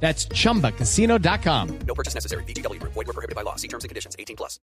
[0.00, 1.78] That's chumbacasino.com.
[1.86, 2.44] No purchase necessary.
[2.44, 2.80] BGW.
[2.82, 3.56] Void were prohibited by law.
[3.56, 4.14] See terms and conditions.
[4.18, 4.60] 18 plus.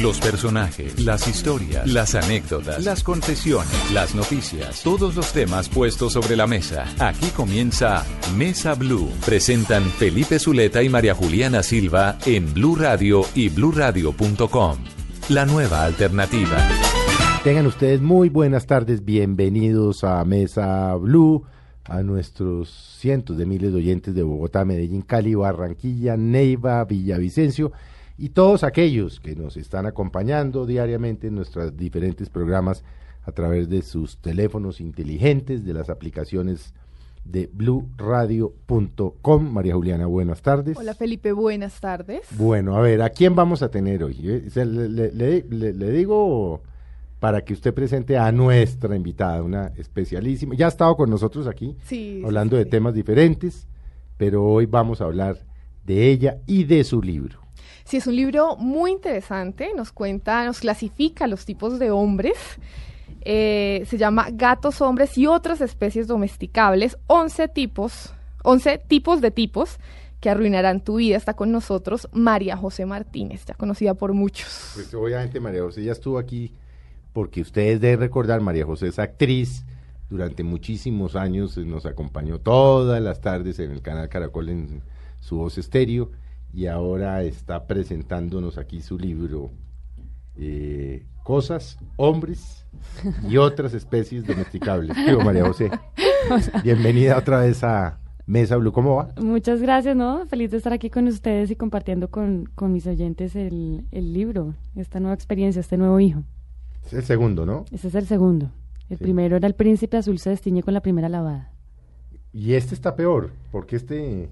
[0.00, 6.34] Los personajes, las historias, las anécdotas, las confesiones, las noticias, todos los temas puestos sobre
[6.34, 6.86] la mesa.
[6.98, 9.10] Aquí comienza Mesa Blue.
[9.24, 14.78] Presentan Felipe Zuleta y María Juliana Silva en Blue Radio y bluradio.com.
[15.28, 16.56] La nueva alternativa.
[17.44, 21.44] Tengan ustedes muy buenas tardes, bienvenidos a Mesa Blue,
[21.84, 27.72] a nuestros cientos de miles de oyentes de Bogotá, Medellín, Cali, Barranquilla, Neiva, Villavicencio
[28.18, 32.84] y todos aquellos que nos están acompañando diariamente en nuestros diferentes programas
[33.24, 36.72] a través de sus teléfonos inteligentes, de las aplicaciones
[37.24, 39.52] de bluradio.com.
[39.52, 40.76] María Juliana, buenas tardes.
[40.76, 42.22] Hola Felipe, buenas tardes.
[42.36, 44.16] Bueno, a ver, ¿a quién vamos a tener hoy?
[44.24, 46.62] Eh, le- le digo
[47.22, 50.56] para que usted presente a nuestra invitada, una especialísima.
[50.56, 53.68] Ya ha estado con nosotros aquí Sí, sí, hablando de temas diferentes,
[54.16, 55.38] pero hoy vamos a hablar
[55.84, 57.38] de ella y de su libro.
[57.84, 62.34] Sí, es un libro muy interesante, nos cuenta, nos clasifica los tipos de hombres.
[63.20, 69.78] Eh, se llama Gatos, Hombres y otras especies domesticables, 11 tipos, 11 tipos de tipos
[70.18, 71.18] que arruinarán tu vida.
[71.18, 74.72] Está con nosotros María José Martínez, ya conocida por muchos.
[74.74, 76.52] Pues obviamente María José ya estuvo aquí
[77.12, 79.64] porque ustedes deben recordar, María José es actriz,
[80.12, 84.82] durante muchísimos años eh, nos acompañó todas las tardes en el canal Caracol en
[85.20, 86.10] su voz estéreo
[86.52, 89.50] y ahora está presentándonos aquí su libro
[90.36, 92.66] eh, Cosas, Hombres
[93.28, 94.94] y otras especies domesticables.
[94.94, 95.70] ¿Qué hubo, María José?
[96.62, 99.08] Bienvenida otra vez a Mesa Blue, ¿cómo va?
[99.18, 100.26] Muchas gracias, ¿no?
[100.26, 104.54] Feliz de estar aquí con ustedes y compartiendo con, con mis oyentes el, el libro,
[104.76, 106.22] esta nueva experiencia, este nuevo hijo.
[106.86, 107.64] Es el segundo, ¿no?
[107.70, 108.50] Este es el segundo.
[108.88, 109.04] El Sí.
[109.04, 111.52] primero era El Príncipe Azul se destiñe con la primera lavada.
[112.32, 114.28] Y este está peor, porque este...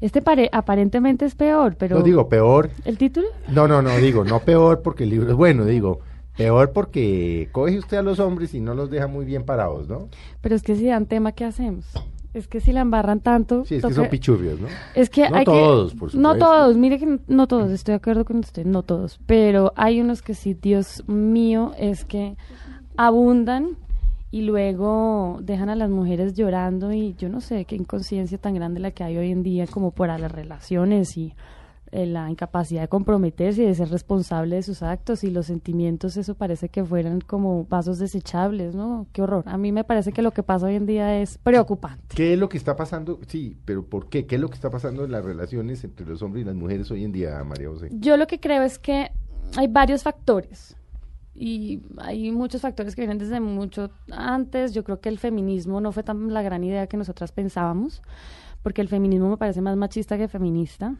[0.00, 1.98] Este pare- aparentemente es peor, pero...
[1.98, 3.26] No digo peor, ¿El título?
[3.48, 6.00] No, no, no, digo, no peor porque el libro es bueno, digo,
[6.36, 10.08] peor porque coge usted a los hombres y no los deja muy bien parados, ¿no?
[10.40, 11.86] Pero es que si dan tema, ¿qué hacemos?
[12.34, 13.64] Es que si la embarran tanto...
[13.64, 14.66] Sí, es que son pichurrios, ¿no?
[14.94, 15.98] Es que No hay todos, que...
[15.98, 16.44] por No supuesto.
[16.44, 19.20] todos, mire que no todos, estoy de acuerdo con usted, no todos.
[19.26, 22.36] Pero hay unos que sí, Dios mío, es que
[22.96, 23.76] abundan
[24.30, 28.80] y luego dejan a las mujeres llorando y yo no sé qué inconsciencia tan grande
[28.80, 31.34] la que hay hoy en día como para las relaciones y
[31.94, 36.34] la incapacidad de comprometerse y de ser responsable de sus actos y los sentimientos, eso
[36.34, 39.06] parece que fueran como vasos desechables, ¿no?
[39.12, 39.44] Qué horror.
[39.46, 42.16] A mí me parece que lo que pasa hoy en día es preocupante.
[42.16, 43.20] ¿Qué es lo que está pasando?
[43.28, 44.26] Sí, pero ¿por qué?
[44.26, 46.90] ¿Qué es lo que está pasando en las relaciones entre los hombres y las mujeres
[46.90, 47.90] hoy en día, María José?
[47.92, 49.10] Yo lo que creo es que
[49.56, 50.76] hay varios factores
[51.34, 54.72] y hay muchos factores que vienen desde mucho antes.
[54.72, 58.02] Yo creo que el feminismo no fue tan la gran idea que nosotras pensábamos,
[58.62, 60.96] porque el feminismo me parece más machista que feminista.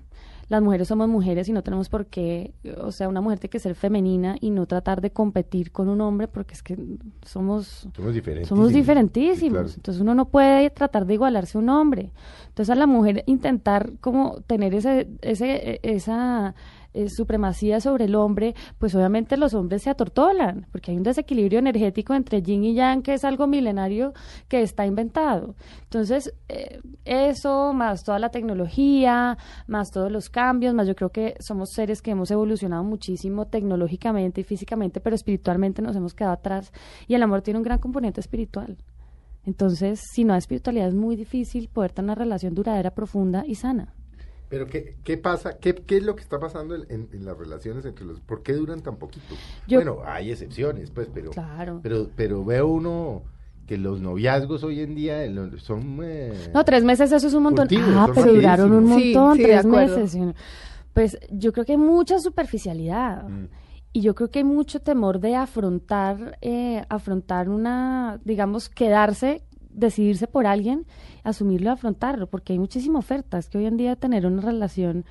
[0.48, 3.58] Las mujeres somos mujeres y no tenemos por qué, o sea, una mujer tiene que
[3.58, 6.76] ser femenina y no tratar de competir con un hombre porque es que
[7.22, 8.48] somos Somos diferentes.
[8.48, 9.76] somos diferentísimos.
[9.76, 12.12] Entonces uno no puede tratar de igualarse a un hombre.
[12.48, 16.54] Entonces a la mujer intentar como tener ese, ese, eh, esa
[16.94, 21.58] eh, supremacía sobre el hombre, pues obviamente los hombres se atortolan, porque hay un desequilibrio
[21.58, 24.12] energético entre yin y yang que es algo milenario
[24.48, 25.56] que está inventado.
[25.82, 31.34] Entonces, eh, eso, más toda la tecnología, más todos los cambios, más yo creo que
[31.40, 36.72] somos seres que hemos evolucionado muchísimo tecnológicamente y físicamente, pero espiritualmente nos hemos quedado atrás
[37.08, 38.76] y el amor tiene un gran componente espiritual.
[39.44, 43.56] Entonces, si no hay espiritualidad es muy difícil poder tener una relación duradera, profunda y
[43.56, 43.94] sana.
[44.48, 45.58] Pero ¿qué, qué pasa?
[45.58, 48.20] ¿Qué, ¿Qué es lo que está pasando en, en- en las relaciones entre los...
[48.20, 49.34] ¿Por qué duran tan poquito?
[49.66, 51.30] Yo- Bueno, hay excepciones, pues, pero...
[51.30, 51.80] Claro.
[51.82, 53.22] Pero, pero veo uno
[53.66, 55.24] que los noviazgos hoy en día
[55.58, 55.98] son...
[56.04, 57.68] eh, No, tres meses eso es un montón.
[57.68, 58.86] Furtivos, ah, pero duraron un.
[58.98, 60.16] Sí, montón, sí, tres meses.
[60.92, 63.26] Pues yo creo que hay mucha superficialidad.
[63.28, 63.46] Mm.
[63.94, 69.42] Y yo creo que hay mucho temor de afrontar, eh, afrontar una, digamos, quedarse,
[69.74, 70.86] decidirse por alguien,
[71.22, 73.38] asumirlo y afrontarlo, porque hay muchísima oferta.
[73.38, 75.04] Es que hoy en día tener una relación,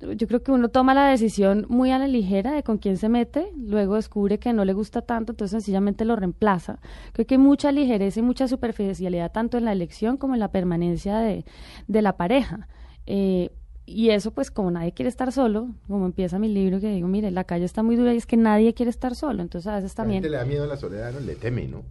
[0.00, 3.08] yo creo que uno toma la decisión muy a la ligera de con quién se
[3.08, 6.78] mete, luego descubre que no le gusta tanto, entonces sencillamente lo reemplaza.
[7.12, 10.48] Creo que hay mucha ligereza y mucha superficialidad tanto en la elección como en la
[10.48, 11.44] permanencia de,
[11.88, 12.68] de la pareja.
[13.06, 13.50] Eh,
[13.84, 17.30] y eso pues como nadie quiere estar solo, como empieza mi libro que digo, mire,
[17.30, 19.94] la calle está muy dura y es que nadie quiere estar solo, entonces a veces
[19.94, 20.22] también...
[20.22, 21.82] La gente le da miedo a la soledad, no le teme, ¿no?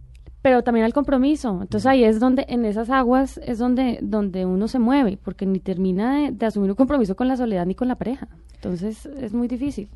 [0.42, 4.66] Pero también al compromiso, entonces ahí es donde, en esas aguas es donde, donde uno
[4.66, 7.86] se mueve, porque ni termina de, de asumir un compromiso con la soledad ni con
[7.86, 9.88] la pareja, entonces es muy difícil.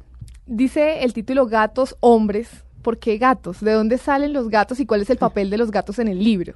[0.47, 3.61] Dice el título Gatos Hombres, ¿por qué gatos?
[3.61, 6.23] ¿De dónde salen los gatos y cuál es el papel de los gatos en el
[6.23, 6.55] libro?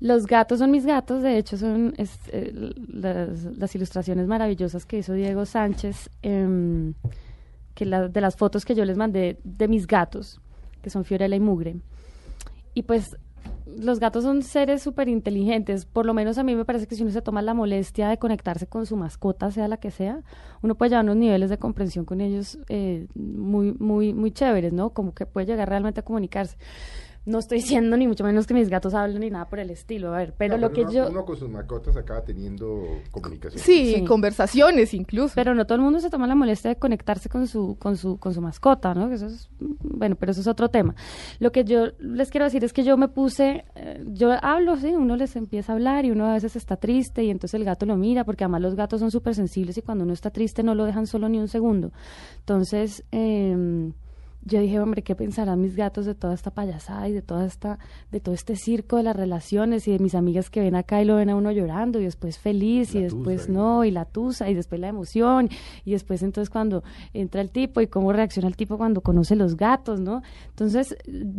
[0.00, 2.52] Los gatos son mis gatos, de hecho son es, eh,
[2.88, 6.92] las, las, ilustraciones maravillosas que hizo Diego Sánchez, eh,
[7.76, 10.40] que la, de las fotos que yo les mandé de mis gatos,
[10.82, 11.76] que son Fiorella y Mugre.
[12.74, 13.16] Y pues
[13.78, 17.02] los gatos son seres súper inteligentes, por lo menos a mí me parece que si
[17.02, 20.20] uno se toma la molestia de conectarse con su mascota, sea la que sea,
[20.62, 24.90] uno puede llevar unos niveles de comprensión con ellos eh, muy, muy, muy chéveres, ¿no?
[24.90, 26.56] Como que puede llegar realmente a comunicarse
[27.24, 30.12] no estoy diciendo ni mucho menos que mis gatos hablen ni nada por el estilo,
[30.12, 31.08] a ver, pero no, lo que uno, yo...
[31.08, 33.62] Uno con sus mascotas acaba teniendo comunicación.
[33.62, 35.34] Sí, sí, conversaciones incluso.
[35.36, 38.18] Pero no todo el mundo se toma la molestia de conectarse con su, con su,
[38.18, 39.12] con su mascota, ¿no?
[39.12, 40.96] Eso es, bueno, pero eso es otro tema.
[41.38, 44.88] Lo que yo les quiero decir es que yo me puse, eh, yo hablo, sí,
[44.88, 47.86] uno les empieza a hablar y uno a veces está triste y entonces el gato
[47.86, 50.74] lo mira, porque además los gatos son súper sensibles y cuando uno está triste no
[50.74, 51.92] lo dejan solo ni un segundo.
[52.40, 53.92] Entonces, eh,
[54.44, 57.78] yo dije, hombre, ¿qué pensarán mis gatos de toda esta payasada y de toda esta,
[58.10, 61.04] de todo este circo de las relaciones y de mis amigas que ven acá y
[61.04, 64.04] lo ven a uno llorando y después feliz La y después tusa, no, y la
[64.04, 65.48] tusa y después la emoción
[65.84, 66.82] y después entonces cuando
[67.14, 70.22] entra el tipo y cómo reacciona el tipo cuando conoce los gatos, ¿no?
[70.48, 70.96] Entonces,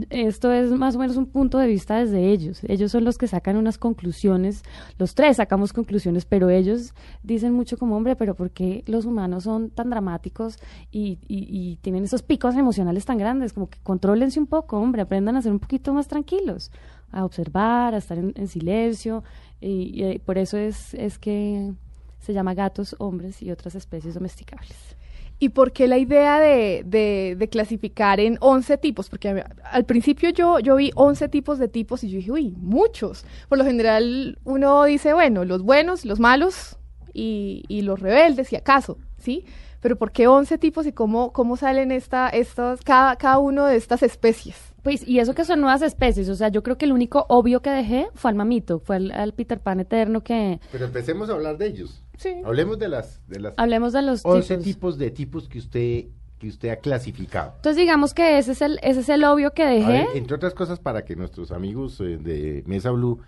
[0.09, 2.61] esto es más o menos un punto de vista desde ellos.
[2.67, 4.63] Ellos son los que sacan unas conclusiones,
[4.97, 9.43] los tres sacamos conclusiones, pero ellos dicen mucho como, hombre, pero ¿por qué los humanos
[9.43, 10.57] son tan dramáticos
[10.89, 15.01] y, y, y tienen esos picos emocionales tan grandes, como que contrólense un poco, hombre,
[15.01, 16.71] aprendan a ser un poquito más tranquilos,
[17.11, 19.23] a observar, a estar en, en silencio,
[19.59, 21.73] y, y, por eso es, es que
[22.19, 24.95] se llama gatos, hombres y otras especies domesticables.
[25.39, 29.09] ¿Y por qué la idea de, de, clasificar en 11 tipos?
[29.09, 33.25] Porque al principio yo, yo vi 11 tipos de tipos y yo dije, uy, muchos.
[33.49, 36.77] Por lo general uno dice, bueno, los buenos, los malos
[37.13, 39.43] y, y los rebeldes, si acaso, ¿sí?
[39.83, 43.75] Pero ¿por qué 11 tipos y cómo, cómo salen esta, estas, cada, cada uno de
[43.75, 44.55] estas especies?
[44.81, 47.61] Pues, y eso que son nuevas especies, o sea, yo creo que el único obvio
[47.61, 50.61] que dejé fue al mamito, fue al, al Peter Pan eterno que...
[50.71, 52.01] Pero empecemos a hablar de ellos.
[52.17, 52.33] Sí.
[52.45, 54.63] Hablemos de las, de las Hablemos de los 11 tipos.
[54.63, 56.05] tipos de tipos que usted
[56.39, 57.53] que usted ha clasificado.
[57.57, 59.91] Entonces digamos que ese es el, ese es el obvio que dejé.
[59.91, 63.19] Ver, entre otras cosas para que nuestros amigos eh, de Mesa Blue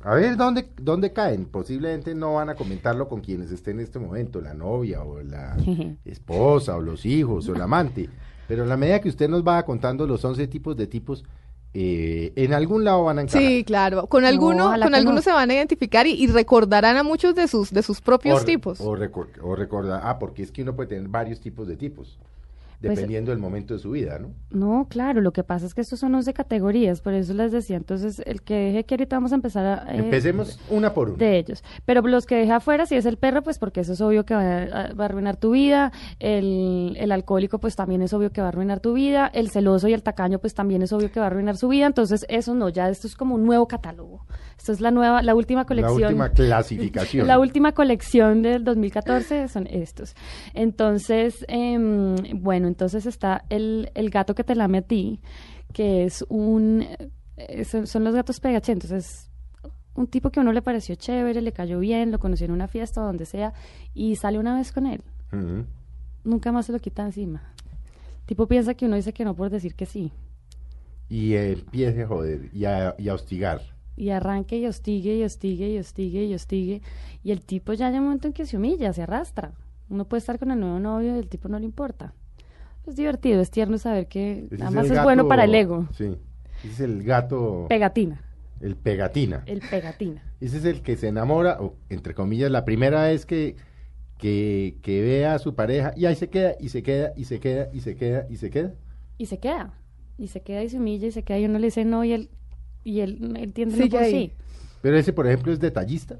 [0.00, 1.46] a ver dónde, dónde caen.
[1.46, 5.56] Posiblemente no van a comentarlo con quienes estén en este momento, la novia o la
[6.04, 8.08] esposa o los hijos o el amante.
[8.46, 11.24] Pero en la medida que usted nos va contando los 11 tipos de tipos,
[11.74, 13.42] eh, en algún lado van a encajar.
[13.42, 14.06] Sí, claro.
[14.06, 15.22] Con alguno, No, con algunos no.
[15.22, 18.44] se van a identificar y, y, recordarán a muchos de sus, de sus propios o,
[18.44, 18.80] tipos.
[18.80, 22.18] O, recor o recordar, ah, porque es que uno puede tener varios tipos de tipos.
[22.80, 24.30] Dependiendo pues, del momento de su vida, ¿no?
[24.50, 27.76] No, claro, lo que pasa es que estos son 11 categorías, por eso les decía.
[27.76, 29.92] Entonces, el que deje que ahorita vamos a empezar a.
[29.92, 31.18] Eh, Empecemos una por una.
[31.18, 31.64] De ellos.
[31.84, 34.34] Pero los que deje afuera, si es el perro, pues porque eso es obvio que
[34.34, 35.90] va a, va a arruinar tu vida.
[36.20, 39.28] El, el, alcohólico, pues también es obvio que va a arruinar tu vida.
[39.34, 41.86] El celoso y el tacaño, pues también es obvio que va a arruinar su vida.
[41.86, 44.24] Entonces, eso no, ya esto es como un nuevo catálogo.
[44.56, 46.00] Esto es la nueva, la última colección.
[46.00, 47.26] La última clasificación.
[47.26, 50.14] La última colección del 2014 son estos.
[50.54, 51.76] Entonces, eh,
[52.34, 55.20] bueno, entonces está el, el, gato que te lame a ti,
[55.72, 56.86] que es un...
[57.36, 59.30] Es, son los gatos pegachentos, es
[59.94, 62.68] un tipo que a uno le pareció chévere, le cayó bien, lo conoció en una
[62.68, 63.52] fiesta o donde sea,
[63.94, 65.02] y sale una vez con él.
[65.32, 65.64] Uh -huh.
[66.24, 67.42] Nunca más se lo quita encima.
[68.20, 70.12] El tipo piensa que uno dice que no por decir que sí.
[71.08, 73.62] Y eh, empiece a joder y a, y a hostigar
[73.98, 76.82] y arranque y hostigue y hostigue y hostigue y hostigue
[77.24, 79.52] y el tipo ya hay un momento en que se humilla, se arrastra.
[79.90, 82.14] Uno puede estar con el nuevo novio y el tipo no le importa.
[82.88, 85.54] Es divertido, es tierno saber que Ese nada más es, es gato, bueno para el
[85.54, 85.86] ego.
[85.92, 86.16] Sí,
[86.64, 87.66] ese es el gato...
[87.68, 88.24] Pegatina.
[88.60, 89.42] El pegatina.
[89.44, 90.22] El pegatina.
[90.40, 93.56] Ese es el que se enamora, o entre comillas, la primera vez que,
[94.16, 97.40] que, que ve a su pareja y ahí se queda, y se queda, y se
[97.40, 98.74] queda, y se queda, y se queda.
[99.18, 99.74] Y se queda.
[100.16, 102.12] Y se queda y se humilla y se queda y uno le dice no y
[102.12, 102.30] él
[102.82, 104.32] y él entiende sí, por sí.
[104.80, 106.18] Pero ese, por ejemplo, es detallista.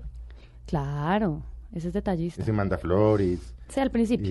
[0.67, 2.43] Claro, ese es detallista.
[2.43, 3.55] Ese manda flores.
[3.69, 4.31] Sí, al principio.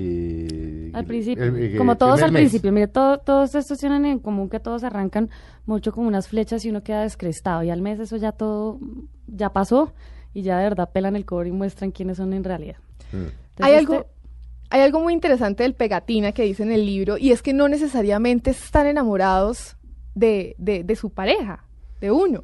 [0.97, 1.43] Al principio.
[1.43, 2.41] el, el, como todos al mes.
[2.41, 2.71] principio.
[2.71, 5.29] Mire, todo, todos estos tienen en común que todos arrancan
[5.65, 7.63] mucho como unas flechas y uno queda descrestado.
[7.63, 8.79] Y al mes eso ya todo,
[9.27, 9.93] ya pasó
[10.33, 12.77] y ya de verdad pelan el cobre y muestran quiénes son en realidad.
[13.11, 13.15] Mm.
[13.15, 13.93] Entonces, Hay algo...
[13.95, 14.07] Este,
[14.69, 17.69] hay algo muy interesante del pegatina que dice en el libro y es que no
[17.69, 19.77] necesariamente están enamorados
[20.13, 21.63] de, de, de su pareja
[22.01, 22.43] de uno,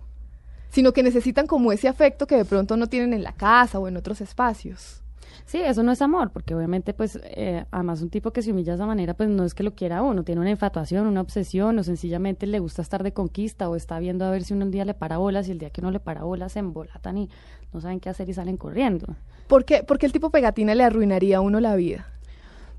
[0.69, 3.89] sino que necesitan como ese afecto que de pronto no tienen en la casa o
[3.89, 5.02] en otros espacios.
[5.45, 8.73] Sí, eso no es amor, porque obviamente, pues, eh, además un tipo que se humilla
[8.73, 11.77] de esa manera, pues no es que lo quiera uno, tiene una infatuación, una obsesión,
[11.79, 14.71] o sencillamente le gusta estar de conquista, o está viendo a ver si uno un
[14.71, 17.29] día le para bolas, y el día que uno le para bolas se embolatan y
[17.73, 19.15] no saben qué hacer y salen corriendo.
[19.47, 22.07] ¿Por qué, porque el tipo pegatina le arruinaría a uno la vida?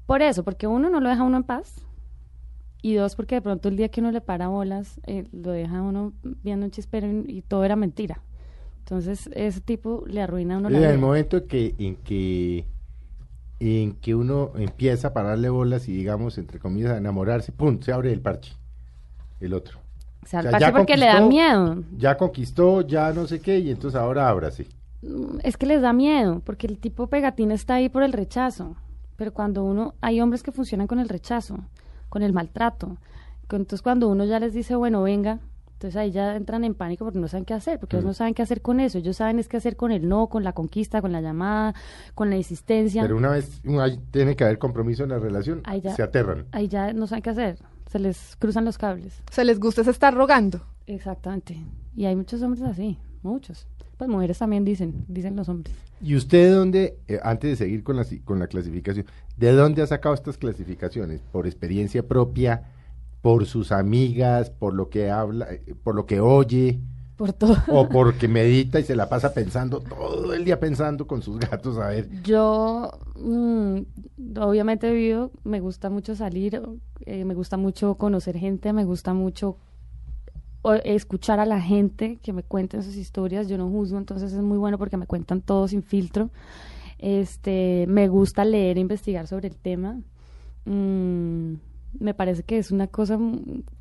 [0.06, 1.84] Por eso, porque uno no lo deja a uno en paz,
[2.82, 5.78] y dos, porque de pronto el día que uno le para bolas, eh, lo deja
[5.78, 8.20] a uno viendo un chispero y, y todo era mentira.
[8.84, 12.66] Entonces, ese tipo le arruina a uno la En el momento en que, en que
[13.58, 17.80] en que uno empieza a pararle bolas y digamos, entre comillas, a enamorarse, ¡pum!
[17.80, 18.52] se abre el parche.
[19.40, 19.78] El otro.
[20.22, 21.82] O sea, O sea, parche porque le da miedo.
[21.96, 24.66] Ya conquistó, ya no sé qué, y entonces ahora ábrase.
[25.00, 28.76] Mm, Es que les da miedo, porque el tipo pegatina está ahí por el rechazo.
[29.16, 31.56] Pero cuando uno, hay hombres que funcionan con el rechazo,
[32.10, 32.98] con el maltrato.
[33.44, 35.38] Entonces cuando uno ya les dice, bueno, venga,
[35.84, 38.32] entonces ahí ya entran en pánico porque no saben qué hacer, porque ellos no saben
[38.32, 38.96] qué hacer con eso.
[38.96, 41.74] Ellos saben es qué hacer con el no, con la conquista, con la llamada,
[42.14, 43.02] con la insistencia.
[43.02, 46.46] Pero una vez ahí tiene que haber compromiso en la relación, Ahí ya- se aterran.
[46.52, 47.58] Ahí ya no saben qué hacer.
[47.90, 49.12] Se les cruzan los cables.
[49.30, 50.62] O sea, les gusta es estar rogando.
[50.86, 51.62] Exactamente.
[51.94, 53.66] Y hay muchos hombres así, muchos.
[53.98, 55.74] Pues mujeres también dicen, dicen los hombres.
[56.00, 59.04] ¿Y usted de dónde, eh, antes de seguir con la, con la clasificación,
[59.36, 61.20] de dónde ha sacado estas clasificaciones?
[61.30, 62.70] ¿Por experiencia propia?
[63.24, 64.50] ¿Por sus amigas?
[64.50, 65.46] ¿Por lo que habla?
[65.50, 66.78] eh, ¿Por lo que oye?
[67.16, 67.56] Por todo.
[67.68, 71.78] ¿O porque medita y se la pasa pensando, todo el día pensando con sus gatos?
[71.78, 73.78] A ver, Yo, mm,
[74.38, 76.60] obviamente he vivido, me gusta mucho salir,
[77.06, 79.56] eh, me gusta mucho conocer gente, me gusta mucho
[80.84, 83.48] escuchar a la gente que me cuenten sus historias.
[83.48, 86.28] Yo no juzgo, entonces es muy bueno porque me cuentan todo sin filtro.
[86.98, 89.98] Este, me gusta leer e investigar sobre el tema.
[90.66, 91.33] Mm,
[92.04, 93.18] me parece que es una cosa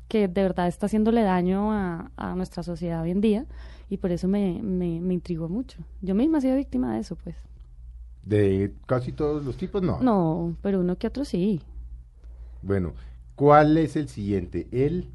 [0.08, 3.46] que de verdad está haciéndole daño a, a nuestra sociedad hoy en día
[3.88, 5.78] y por eso me, me, me intrigó mucho.
[6.00, 7.36] Yo misma he sido víctima de eso, pues.
[8.22, 10.00] de casi todos los tipos, no.
[10.00, 11.62] No, pero uno que otro sí.
[12.62, 12.94] Bueno,
[13.36, 14.66] ¿cuál es el siguiente?
[14.72, 15.12] El,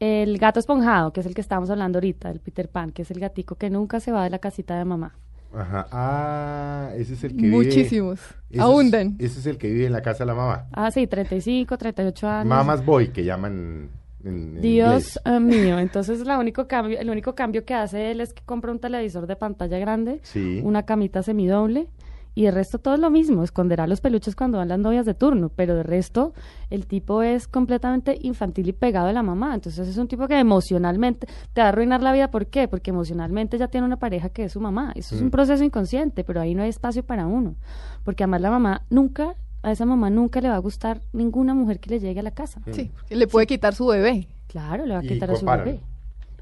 [0.00, 3.10] El gato esponjado, que es el que estábamos hablando ahorita, el Peter Pan, que es
[3.10, 5.18] el gatico que nunca se va de la casita de mamá.
[5.54, 7.56] Ajá, ah, ese es el que vive.
[7.56, 8.20] Muchísimos.
[8.50, 9.16] es- Abundan.
[9.18, 10.66] ese es el que vive en la casa de la mamá.
[10.72, 12.46] Ah, sí, 35, 38 años.
[12.46, 13.88] Mamas boy, que llaman
[14.24, 15.20] en, en Dios inglés.
[15.24, 18.70] eh, mío, entonces la único cambio, el único cambio que hace él es que compra
[18.72, 20.60] un televisor de pantalla grande, Sí.
[20.64, 21.88] una camita semidoble
[22.34, 25.14] y el resto todo es lo mismo, esconderá los peluches cuando van las novias de
[25.14, 26.32] turno, pero de resto
[26.70, 30.38] el tipo es completamente infantil y pegado a la mamá, entonces es un tipo que
[30.38, 32.68] emocionalmente te va a arruinar la vida, ¿por qué?
[32.68, 36.24] Porque emocionalmente ya tiene una pareja que es su mamá, eso es un proceso inconsciente,
[36.24, 37.56] pero ahí no hay espacio para uno,
[38.04, 41.80] porque además la mamá nunca, a esa mamá nunca le va a gustar ninguna mujer
[41.80, 42.60] que le llegue a la casa.
[42.72, 44.28] Sí, porque le puede quitar su bebé.
[44.48, 45.80] Claro, le va a Y quitar a su bebé.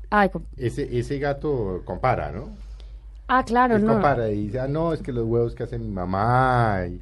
[0.08, 2.50] Ay, Ese, ese gato compara, ¿no?
[3.30, 3.94] Ah, claro, Él no.
[3.94, 7.00] compara y dice, ah, no, es que los huevos que hace mi mamá y...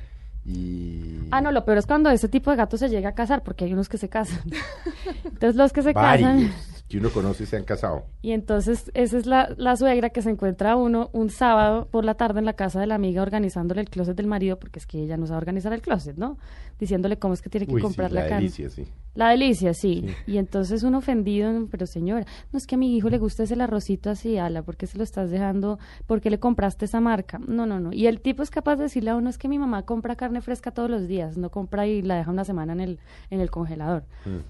[0.51, 3.43] y- Ah, no, lo peor es cuando ese tipo de gato se llega a casar,
[3.43, 4.41] porque hay unos que se casan.
[5.25, 6.53] Entonces los que se casan,
[6.89, 8.05] que uno conoce se han casado.
[8.23, 12.05] y entonces esa es la, la suegra que se encuentra a uno un sábado por
[12.05, 14.87] la tarde en la casa de la amiga organizándole el closet del marido, porque es
[14.87, 16.39] que ella no sabe organizar el closet, ¿no?
[16.81, 18.37] Diciéndole cómo es que tiene que Uy, sí, comprar la la carne.
[18.45, 18.87] delicia, sí.
[19.15, 20.07] La delicia, sí.
[20.27, 23.61] Y entonces uno ofendido, pero señora, no es que a mi hijo le gusta ese
[23.61, 25.79] arrocito así, ala, ¿por qué se lo estás dejando?
[26.07, 27.39] ¿Por qué le compraste esa marca?
[27.47, 27.93] No, no, no.
[27.93, 30.41] Y el tipo es capaz de decirle a uno, es que mi mamá compra carne
[30.41, 32.99] fresca todos los días, no compra y la deja una semana en el,
[33.31, 34.05] en el congelador.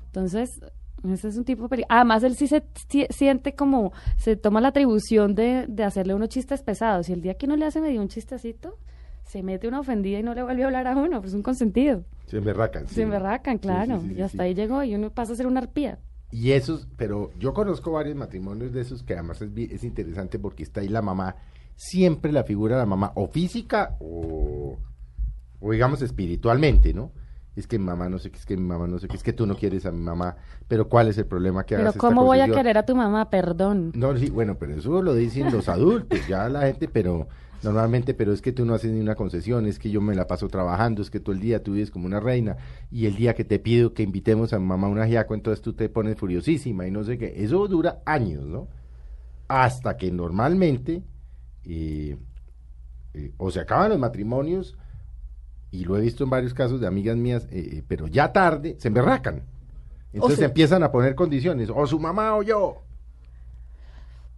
[0.07, 0.61] Entonces,
[1.12, 1.69] ese es un tipo...
[1.69, 6.14] peli- Además, él sí se si- siente como, se toma la atribución de, de hacerle
[6.14, 7.09] unos chistes pesados.
[7.09, 8.76] Y el día que uno le hace medio un chistecito,
[9.25, 11.43] se mete una ofendida y no le vuelve a hablar a uno, pues es un
[11.43, 12.05] consentido.
[12.26, 12.87] Se emberracan.
[12.88, 12.95] sí.
[12.97, 14.00] Se emberracan, claro.
[14.00, 15.99] sí, sí, y hasta ahí llegó y uno pasa a ser una arpía.
[16.31, 20.62] Y esos, pero yo conozco varios matrimonios de esos que además es, es interesante porque
[20.62, 21.37] está ahí la mamá,
[21.75, 24.78] siempre la figura de la mamá, o física o,
[25.61, 27.12] o digamos espiritualmente, ¿no?
[27.59, 29.25] Es que mi mamá no sé qué, es que mi mamá no sé qué, es
[29.25, 30.37] que tú no quieres a mi mamá,
[30.69, 32.95] pero ¿cuál es el problema que Pero hagas esta ¿cómo voy a querer a tu
[32.95, 33.31] mamá?
[33.31, 33.91] Perdón.
[33.97, 37.27] No, sí, bueno, pero eso lo dicen los adultos, ya la gente, pero
[37.65, 40.29] normalmente, pero es que tú no haces ni una concesión, es que yo me la
[40.29, 42.59] paso trabajando, es que todo el día tú vives como una reina,
[42.93, 45.61] y el día que te pido que invitemos a mi mamá a un ajiaco, entonces
[45.61, 47.43] tú te pones furiosísima y no sé qué.
[47.43, 48.69] Eso dura años, ¿no?
[49.49, 51.03] Hasta que normalmente,
[51.65, 52.17] eh,
[53.15, 54.79] eh, o se acaban los matrimonios,
[55.70, 58.76] y lo he visto en varios casos de amigas mías, eh, eh, pero ya tarde,
[58.78, 59.42] se emberracan.
[60.12, 62.82] Entonces empiezan a poner condiciones, o su mamá o yo.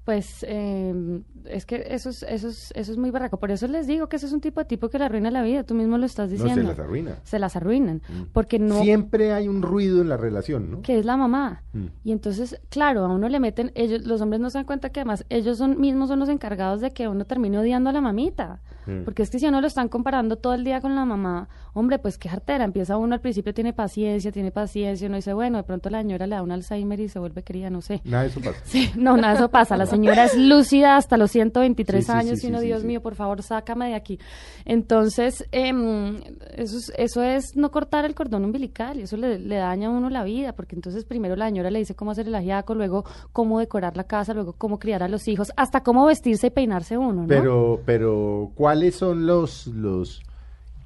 [0.04, 3.38] Pues eh, es que eso es, eso, es, eso es muy barraco.
[3.38, 5.42] Por eso les digo que eso es un tipo de tipo que le arruina la
[5.42, 5.62] vida.
[5.62, 6.62] Tú mismo lo estás No, diciendo.
[6.62, 7.14] se las arruina.
[7.22, 8.02] Se las arruinan.
[8.08, 8.22] Mm.
[8.32, 8.80] Porque no...
[8.82, 10.82] Siempre hay un ruido en la relación, ¿no?
[10.82, 11.62] que es la mamá.
[11.74, 11.86] Mm.
[12.04, 15.00] Y entonces, claro, a uno le meten, ellos, los hombres no se dan cuenta que
[15.00, 18.60] además ellos son mismos son los encargados de que uno termine odiando a la mamita.
[18.86, 19.04] Mm.
[19.04, 21.48] Porque es que si a uno lo están comparando todo el día con la mamá,
[21.74, 22.64] hombre, pues qué jartera.
[22.64, 26.26] Empieza uno al principio, tiene paciencia, tiene paciencia, uno dice, bueno, de pronto la señora
[26.26, 28.00] le da un Alzheimer y se vuelve querida, no sé.
[28.04, 28.60] Nada de eso pasa.
[28.64, 29.76] Sí, no, nada, eso pasa.
[29.76, 33.14] La señora es lúcida hasta los 123 Sí, años sí, y uno, Dios mío, por
[33.14, 34.18] favor, sácame de aquí.
[34.64, 36.16] Entonces, em,
[36.56, 39.90] eso, es, eso es no cortar el cordón umbilical y eso le, le daña a
[39.90, 43.04] uno la vida, porque entonces primero la señora le dice cómo hacer el ajiaco, luego
[43.32, 46.96] cómo decorar la casa, luego cómo criar a los hijos, hasta cómo vestirse y peinarse
[46.96, 47.28] uno, ¿no?
[47.28, 50.22] Pero, pero, ¿cuáles son los, los,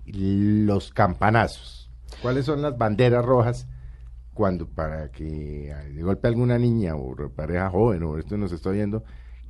[0.07, 1.91] los campanazos?
[2.23, 3.67] ¿Cuáles son las banderas rojas
[4.35, 8.71] cuando para que eh, de golpe alguna niña o pareja joven o esto nos está
[8.71, 9.05] viendo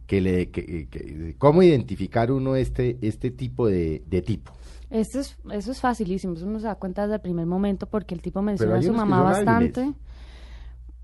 [0.07, 4.53] que le que, que- cómo identificar uno este este tipo de, de tipo?
[4.91, 8.15] Esto es, eso es facilísimo, eso uno se da cuenta desde el primer momento porque
[8.15, 9.97] el tipo menciona a su mamá bastante, hábiles.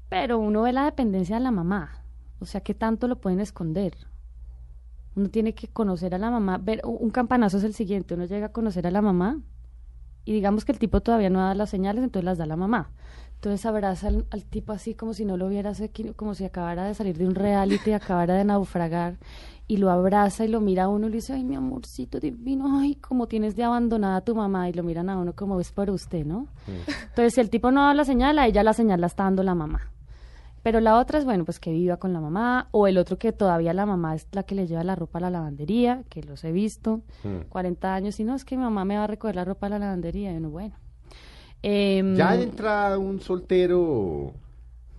[0.08, 2.02] pero uno ve la dependencia de la mamá,
[2.40, 3.96] o sea, ¿qué tanto lo pueden esconder?
[5.16, 8.46] Uno tiene que conocer a la mamá, ver, un campanazo es el siguiente, uno llega
[8.46, 9.40] a conocer a la mamá
[10.24, 12.90] y digamos que el tipo todavía no da las señales, entonces las da la mamá.
[13.40, 16.44] Entonces abraza al, al tipo así como si no lo viera, hace qui- como si
[16.44, 19.16] acabara de salir de un reality, acabara de naufragar,
[19.66, 22.78] y lo abraza y lo mira a uno y le dice, ay, mi amorcito divino,
[22.80, 25.72] ay, como tienes de abandonada a tu mamá, y lo miran a uno como es
[25.72, 26.48] por usted, ¿no?
[27.08, 29.42] Entonces, si el tipo no da la señal, a ella la señal la está dando
[29.42, 29.90] la mamá.
[30.62, 33.32] Pero la otra es, bueno, pues que viva con la mamá, o el otro que
[33.32, 36.44] todavía la mamá es la que le lleva la ropa a la lavandería, que los
[36.44, 37.48] he visto, Mm.
[37.48, 39.70] 40 años, y no, es que mi mamá me va a recoger la ropa a
[39.70, 40.74] la lavandería, y uno, bueno.
[41.62, 44.32] Em, Ya entra un soltero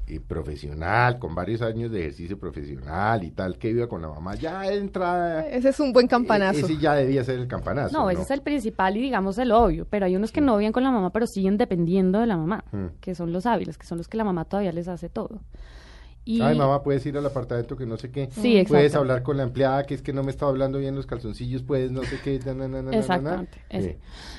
[0.08, 4.36] eh, profesional, con varios años de ejercicio profesional y tal, que viva con la mamá,
[4.36, 5.48] ya entra...
[5.48, 6.60] Ese es un buen campanazo.
[6.65, 7.98] Ese ya debía ser el campanazo.
[7.98, 10.74] No, ese es el principal y digamos el obvio, pero hay unos que no viven
[10.74, 12.88] con la mamá, pero siguen dependiendo de la mamá, Mm.
[13.00, 15.39] que son los hábiles, que son los que la mamá todavía les hace todo.
[16.24, 18.30] Y Ay, mamá, puedes ir al apartamento que no sé qué.
[18.32, 18.74] Sí, exacto.
[18.75, 21.63] Puedes hablar con la empleada que es que no me estaba hablando bien los calzoncillos,
[21.63, 22.40] puedes no sé qué.
[22.46, 22.92] na, na, na.
[22.96, 23.58] Exactamente.
[23.72, 23.96] Sí.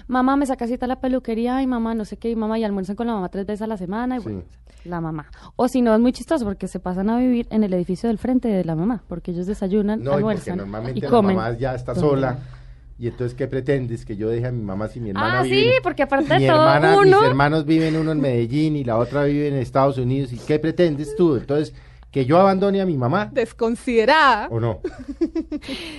[0.07, 2.65] Mamá, me saca cita a la peluquería, y mamá, no sé qué, y mamá, y
[2.65, 4.25] almuerzan con la mamá tres veces a la semana, y Sí.
[4.25, 4.43] bueno,
[4.85, 5.27] la mamá.
[5.57, 8.19] O si no, es muy chistoso porque se pasan a vivir en el edificio del
[8.19, 11.37] frente de la mamá, porque ellos desayunan, No, y porque almuerzan normalmente y la comen.
[11.37, 12.39] mamá ya está sola.
[12.99, 14.05] Y entonces, ¿qué pretendes?
[14.05, 15.57] Que yo deje a mi mamá si mi hermana Ah, vive.
[15.57, 17.19] sí, en- porque aparte mi de todo, hermana, uno...
[17.21, 20.33] Mis hermanos viven uno en Medellín y la otra vive en Estados Unidos.
[20.33, 21.35] ¿Y qué pretendes tú?
[21.37, 21.75] Entonces,
[22.13, 24.47] ¿que yo abandone a mi mamá Desconsiderada.
[24.51, 24.81] o no?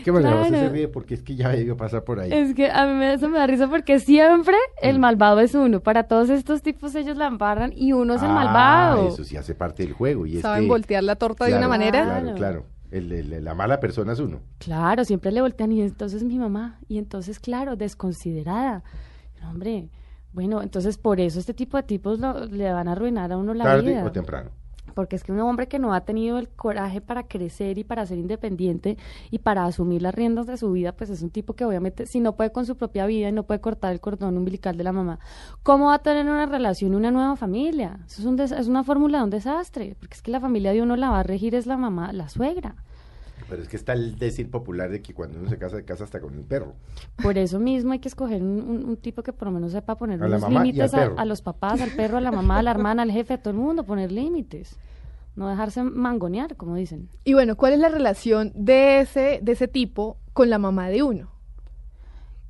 [0.04, 0.46] ¿Qué José Claro.
[0.50, 0.88] se ríe?
[0.88, 2.32] Porque es que ya debió pasar por ahí.
[2.32, 4.88] Es que a mí me, eso me da risa porque siempre Mm.
[4.88, 5.80] el malvado es uno.
[5.82, 9.08] Para todos estos tipos ellos la embarran y uno es el Ah, malvado.
[9.10, 10.26] Eso sí hace parte del juego.
[10.26, 12.04] Y es Saben que- voltear la torta de una manera.
[12.06, 12.66] Claro, Claro.
[12.94, 14.42] El- el- la mala persona es uno.
[14.60, 16.80] Claro, siempre le voltean y entonces mi mamá.
[16.88, 18.84] Y entonces, claro, desconsiderada.
[19.42, 19.90] No, hombre,
[20.32, 23.54] bueno, entonces por eso este tipo de tipos lo- le van a arruinar a uno
[23.54, 24.06] la tarde vida.
[24.06, 24.52] o temprano.
[24.94, 28.06] Porque es que un hombre que no ha tenido el coraje para crecer y para
[28.06, 28.98] ser independiente
[29.32, 32.20] y para asumir las riendas de su vida, pues es un tipo que obviamente, si
[32.20, 34.92] no puede con su propia vida y no puede cortar el cordón umbilical de la
[34.92, 35.20] mamá,
[35.64, 38.00] ¿cómo va a tener una relación, una nueva familia?
[38.06, 40.72] Eso es, un des- es una fórmula de un desastre, porque es que la familia
[40.74, 42.76] de uno la va a regir es la mamá, la suegra.
[43.54, 46.06] Pero es que está el decir popular de que cuando uno se casa, se casa
[46.06, 46.74] hasta con el perro.
[47.22, 49.96] Por eso mismo hay que escoger un, un- un tipo que por lo menos sepa
[49.96, 52.72] poner A unos límites a, a los papás, al perro, a la mamá, a la
[52.72, 54.76] hermana, al jefe, a todo el mundo, poner límites.
[55.36, 57.10] No dejarse mangonear, como dicen.
[57.26, 61.04] Y bueno, ¿cuál es la relación de ese, de ese tipo con la mamá de
[61.04, 61.30] uno?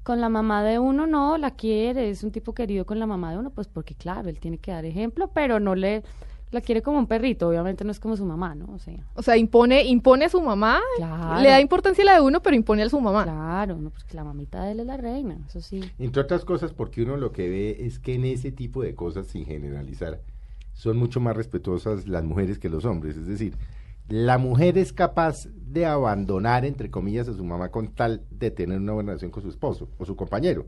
[0.04, 3.32] Con la mamá de uno no, la quiere, es un tipo querido con la mamá
[3.34, 6.04] de uno, pues porque claro, él tiene que dar ejemplo, pero no le
[6.54, 8.66] la quiere como un perrito, obviamente no es como su mamá, ¿no?
[8.74, 11.42] O sea, O sea, impone, impone a su mamá, Claro.
[11.42, 13.24] le da importancia a la de uno, pero impone a su mamá.
[13.24, 15.82] claro, no, porque la mamita de él es la reina, eso sí.
[16.00, 19.28] Entre otras cosas, porque uno lo que ve es que en ese tipo de cosas,
[19.28, 20.22] sin generalizar,
[20.74, 23.16] son mucho más respetuosas las mujeres que los hombres.
[23.18, 23.56] Es decir,
[24.10, 28.80] la mujer es capaz de abandonar, entre comillas, a su mamá con tal de tener
[28.80, 30.66] una buena relación con su esposo o su compañero.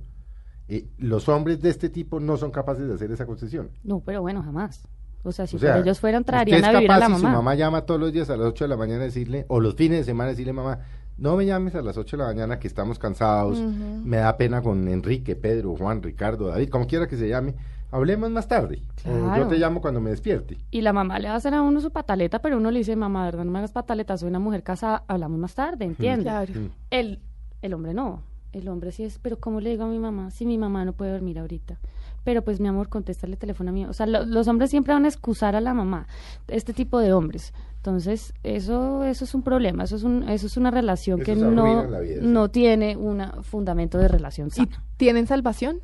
[0.67, 3.69] Eh, los hombres de este tipo no son capaces de hacer esa concesión.
[3.83, 4.87] No, pero bueno, jamás.
[5.25, 7.05] O sea, si O sea, ellos fueran, usted traerían es a vivir a capaz la
[7.07, 7.29] si mamá.
[7.31, 9.59] su mamá llama todos los días a las 8 de la mañana a decirle, o
[9.59, 10.79] los fines de semana decirle, mamá,
[11.17, 14.61] no me llames a las 8 de la mañana que estamos cansados, me da pena
[14.61, 17.55] con Enrique, Pedro, Juan, Ricardo, David, como quiera que se llame,
[17.91, 18.81] hablemos más tarde.
[19.05, 19.47] O yo Claro.
[19.47, 20.57] te llamo cuando me despierte.
[20.71, 22.95] Y la mamá le va a hacer a uno su pataleta, pero uno le dice,
[22.95, 23.45] mamá, ¿verdad?
[23.45, 26.25] No me hagas pataleta, soy una mujer casada, hablamos más tarde, ¿entiendes?
[26.25, 26.51] Claro.
[26.89, 27.19] El,
[27.61, 28.21] el hombre no.
[28.51, 30.93] El hombre sí es, pero ¿cómo le digo a mi mamá si mi mamá no
[30.93, 31.77] puede dormir ahorita?
[32.25, 33.87] Pero pues mi amor, contesta el teléfono mío.
[33.89, 36.07] O sea, lo- los hombres siempre van a excusar a la mamá,
[36.49, 37.53] este tipo de hombres.
[37.77, 41.35] Entonces, eso, eso es un problema, eso es, un, eso es una relación Eso que
[41.37, 42.15] no, sí.
[42.19, 44.83] no tiene un fundamento de relación ¿Y sana.
[44.97, 45.79] tienen salvación?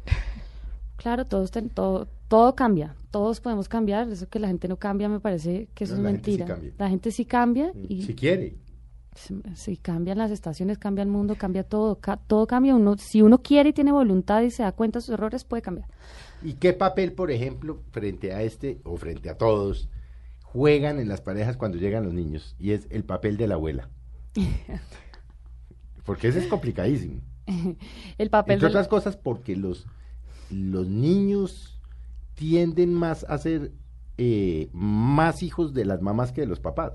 [0.97, 5.09] Claro, todos ten- todo, todo cambia, todos podemos cambiar, eso que la gente no cambia
[5.09, 6.55] me parece que eso No, es la gente sí mentira.
[6.55, 6.73] cambia.
[6.77, 8.55] la gente sí cambia y Si quiere.
[9.15, 12.75] si- si cambian las estaciones, cambia el mundo, cambia todo, ca- todo cambia.
[12.75, 15.61] Uno, si uno quiere y tiene voluntad y se da cuenta de sus errores, puede
[15.61, 15.87] cambiar.
[16.43, 19.89] ¿Y qué papel, por ejemplo, frente a este o frente a todos,
[20.43, 22.55] juegan en las parejas cuando llegan los niños?
[22.59, 23.89] Y es el papel de la abuela.
[26.05, 27.21] Porque ese es complicadísimo.
[28.17, 29.85] El papel Entre otras cosas porque los,
[30.49, 31.79] los niños
[32.35, 33.71] tienden más a ser
[34.17, 36.93] eh, más hijos de las mamás que de los papás.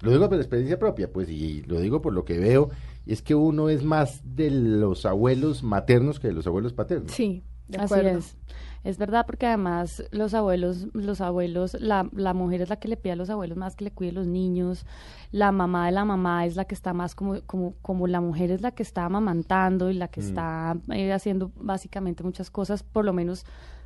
[0.00, 2.70] Lo digo por experiencia propia, pues, y lo digo por lo que veo,
[3.06, 7.12] es que uno es más de los abuelos maternos que de los abuelos paternos.
[7.12, 8.36] Sí, de Así es.
[8.82, 12.96] Es verdad porque además los abuelos, los abuelos, la, la mujer es la que le
[12.96, 14.86] pide a los abuelos más que le cuide los niños,
[15.32, 18.50] la mamá de la mamá es la que está más como, como, como la mujer
[18.50, 20.10] es la que está amamantando y la Mm.
[20.10, 23.44] que está eh, haciendo básicamente muchas cosas, por lo menos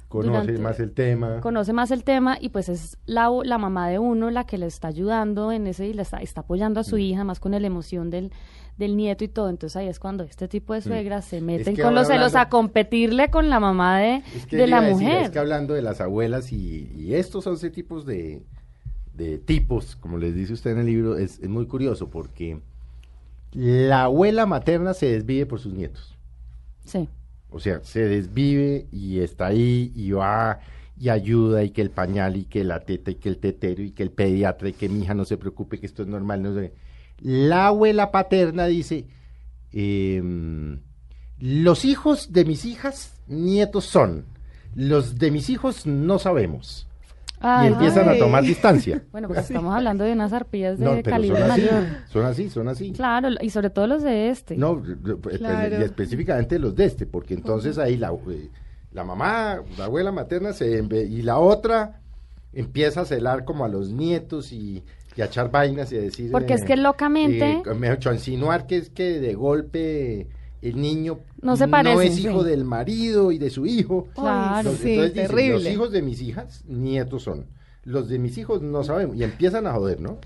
[0.09, 1.41] Conoce durante- más el tema.
[1.41, 4.67] conoce más el tema y pues es la, la mamá de uno la que le
[4.67, 6.83] está ayudando en ese y le está, está apoyando Mm.
[6.83, 8.31] a su hija más con la emoción del,
[8.77, 9.49] del nieto y todo.
[9.51, 11.77] Entonces ahí es cuando este tipo de suegras se meten Mm.
[11.77, 14.95] que con los celos a competirle con la mamá de, Es que de la decir,
[14.97, 15.23] mujer.
[15.25, 18.43] Es que hablando de las abuelas y, y estos 11 tipos de,
[19.15, 22.59] de tipos, como les dice usted en el libro, es, es muy curioso porque
[23.53, 26.15] la abuela materna se desvive por sus nietos.
[26.85, 27.09] Sí.
[27.51, 30.59] O sea, se desvive y está ahí y va
[30.99, 33.93] y ayuda y que el pañal y que la teta y que el tetero y
[33.93, 36.43] que el pediatra y que mi hija no se preocupe que esto es normal.
[36.43, 36.73] No sé.
[37.21, 39.07] La abuela paterna dice,
[39.73, 40.81] em,
[41.39, 44.25] los hijos de mis hijas nietos son,
[44.75, 46.87] los de mis hijos no sabemos.
[47.63, 48.17] y empiezan ay.
[48.17, 49.03] a tomar distancia.
[49.13, 51.85] Bueno, pues estamos hablando de unas arpías de No, pero son así, mayor.
[52.09, 52.93] son así, son así.
[52.93, 54.57] Claro, y sobre todo los de este.
[54.57, 55.79] No, espe- Claro.
[55.79, 58.49] y específicamente los de este, porque entonces ahí la, eh,
[58.93, 62.01] la mamá, la abuela materna se y la otra
[62.55, 64.83] empieza a celar como a los nietos y,
[65.17, 66.31] y a echar vainas y a decir...
[66.31, 70.29] Porque es que locamente- eh, dicho, a insinuar que es que de golpe
[70.63, 72.49] el niño No se parecen, es hijo sí.
[72.49, 74.09] del marido y de su hijo.
[74.15, 74.71] Claro.
[74.71, 75.65] Entonces, sí, entonces dicen, terrible.
[75.65, 77.47] los hijos de mis hijas, nietos son.
[77.85, 79.17] Los de mis hijos no sabemos.
[79.17, 80.19] Y empiezan a joder, ¿no?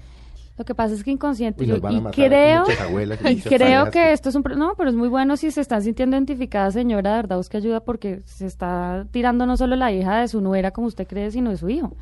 [0.57, 4.13] Lo que pasa es que inconsciente, Uy, y aquí creo, abuelas y y creo que
[4.13, 7.17] esto es un, no, pero es muy bueno si se están sintiendo identificadas, señora, de
[7.17, 10.89] verdad busque ayuda porque se está tirando no solo la hija de su nuera como
[10.89, 11.97] usted cree, sino de su hijo.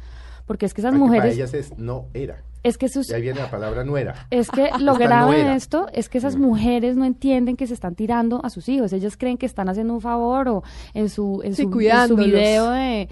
[0.46, 2.42] Porque es que esas que Para mujeres, ellas es no era.
[2.66, 4.26] Es que sus, Y ahí viene la palabra nuera.
[4.30, 7.74] es que lo Esta grave de esto es que esas mujeres no entienden que se
[7.74, 8.92] están tirando a sus hijos.
[8.92, 10.62] Ellas creen que están haciendo un favor o
[10.94, 13.08] en su, en Sí, su, en su video de,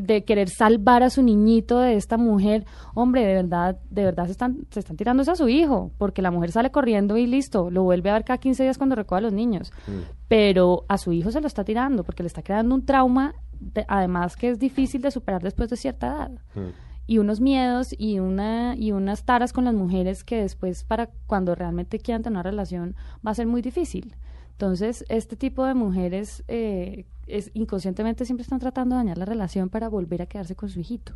[0.00, 2.64] de querer salvar a su niñito de esta mujer.
[2.94, 6.20] Hombre, de verdad, de verdad se están, se están tirando eso a su hijo, porque
[6.22, 9.18] la mujer sale corriendo y listo, lo vuelve a ver cada 15 días cuando recoge
[9.18, 9.72] a los niños.
[10.28, 13.84] Pero a su hijo se lo está tirando porque le está creando un trauma, de-
[13.88, 16.30] además que es difícil de superar después de cierta edad
[17.08, 21.54] y unos miedos y una y unas taras con las mujeres que después para cuando
[21.54, 22.94] realmente quieran tener una relación
[23.26, 24.14] va a ser muy difícil.
[24.52, 29.70] Entonces, este tipo de mujeres eh, es, inconscientemente siempre están tratando de dañar la relación
[29.70, 31.14] para volver a quedarse con su hijito.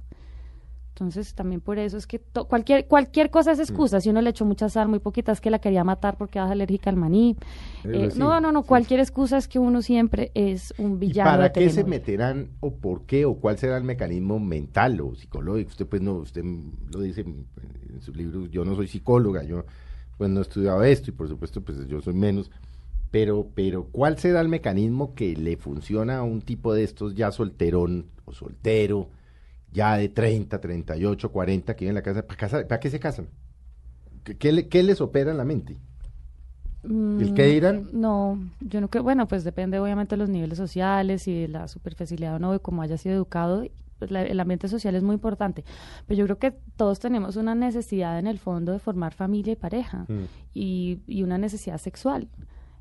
[0.95, 4.01] Entonces, también por eso es que to- cualquier cualquier cosa es excusa.
[4.01, 6.51] Si uno le echó mucha sal, muy poquita, es que la quería matar porque era
[6.51, 7.37] alérgica al maní.
[7.85, 8.69] Eh, sí, no, no, no, sí.
[8.69, 11.31] cualquier excusa es que uno siempre es un ¿Y villano.
[11.31, 15.15] para de qué se meterán o por qué o cuál será el mecanismo mental o
[15.15, 15.71] psicológico?
[15.71, 16.45] Usted pues no, usted
[16.93, 17.47] lo dice en
[18.01, 19.65] su libro, yo no soy psicóloga, yo
[20.19, 22.51] pues no he estudiado esto y por supuesto pues yo soy menos,
[23.11, 27.31] pero, pero ¿cuál será el mecanismo que le funciona a un tipo de estos ya
[27.33, 29.09] solterón o soltero,
[29.73, 32.27] ya de 30, 38, 40 que vive en la casa?
[32.27, 33.29] ¿Para, casa, ¿para qué se casan?
[34.25, 35.77] ¿Qué, qué le- qué les opera en la mente?
[36.85, 37.85] ¿El qué dirán?
[37.93, 41.49] Mm, No, yo no creo, bueno, pues depende obviamente de los niveles sociales y de
[41.49, 43.65] la superficialidad o no, de cómo haya sido educado.
[43.99, 45.65] pues, la- el ambiente social es muy importante,
[46.09, 49.57] pero yo creo que todos tenemos una necesidad en el fondo de formar familia y
[49.57, 50.25] pareja Mm.
[50.55, 52.27] y, y una necesidad sexual.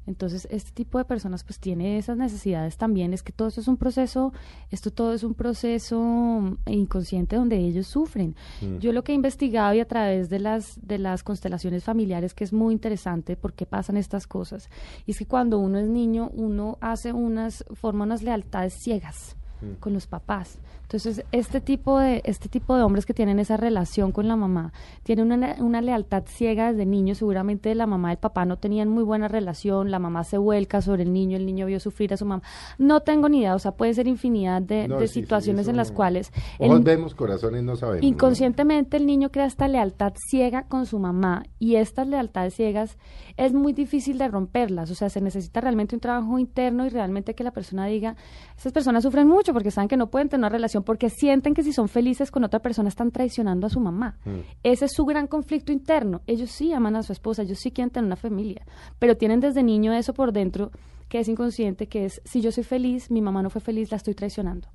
[0.07, 3.13] Entonces, este tipo de personas pues tiene esas necesidades también.
[3.13, 4.33] Es que todo esto es un proceso,
[4.69, 8.35] esto todo es un proceso mm, inconsciente donde ellos sufren.
[8.79, 12.43] Yo lo que he investigado y a través de las, de las constelaciones familiares, que
[12.43, 14.69] es muy interesante por qué pasan estas cosas,
[15.05, 19.35] y es que cuando uno es niño, uno hace unas, forma unas lealtades ciegas
[19.79, 20.59] con los papás.
[20.91, 24.73] Entonces, este tipo de, este tipo de hombres que tienen esa relación con la mamá,
[25.03, 28.89] tienen una, una lealtad ciega desde niño, seguramente la mamá y el papá no tenían
[28.89, 32.17] muy buena relación, la mamá se vuelca sobre el niño, el niño vio sufrir a
[32.17, 32.43] su mamá.
[32.77, 35.69] No tengo ni idea, o sea, puede ser infinidad de, No, de sí, sí, situaciones
[35.69, 35.95] en las no.
[35.95, 38.01] cuales Ojos el- vemos, corazones no sabemos.
[38.01, 38.07] ¿no?
[38.09, 42.97] Inconscientemente el niño crea esta lealtad ciega con su mamá y estas lealtades ciegas
[43.37, 47.33] es muy difícil de romperlas, o sea, se necesita realmente un trabajo interno y realmente
[47.33, 48.17] que la persona diga,
[48.57, 51.63] esas personas sufren mucho porque saben que no pueden tener una relación porque sienten que
[51.63, 54.17] si son felices con otra persona están traicionando a su mamá.
[54.63, 56.21] Ese es su gran conflicto interno.
[56.27, 58.65] Ellos sí aman a su esposa, ellos sí quieren tener una familia,
[58.99, 60.71] pero tienen desde niño eso por dentro
[61.09, 63.97] que es inconsciente, que es si yo soy feliz, mi mamá no fue feliz, la
[63.97, 64.69] estoy traicionando.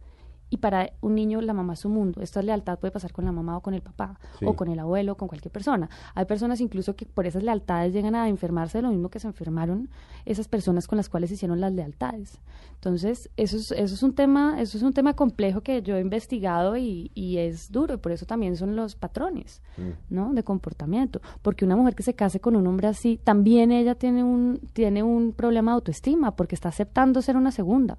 [0.49, 2.21] Y para un niño la mamá es su mundo.
[2.23, 4.45] Esta lealtad puede pasar con la mamá o con el papá, Sí.
[4.47, 5.89] o con el abuelo, o con cualquier persona.
[6.15, 9.27] Hay personas incluso que por esas lealtades llegan a enfermarse de lo mismo que se
[9.27, 9.89] enfermaron
[10.25, 12.39] esas personas con las cuales hicieron las lealtades.
[12.75, 16.01] Entonces, eso es, eso es un tema, eso es un tema complejo que yo he
[16.01, 19.63] investigado y, y es duro, y por eso también son los patrones,
[20.11, 20.33] ¿no?
[20.33, 21.21] De comportamiento.
[21.43, 25.03] Porque una mujer que se case con un hombre así, también ella tiene un, tiene
[25.03, 27.99] un problema de autoestima, porque está aceptando ser una segunda.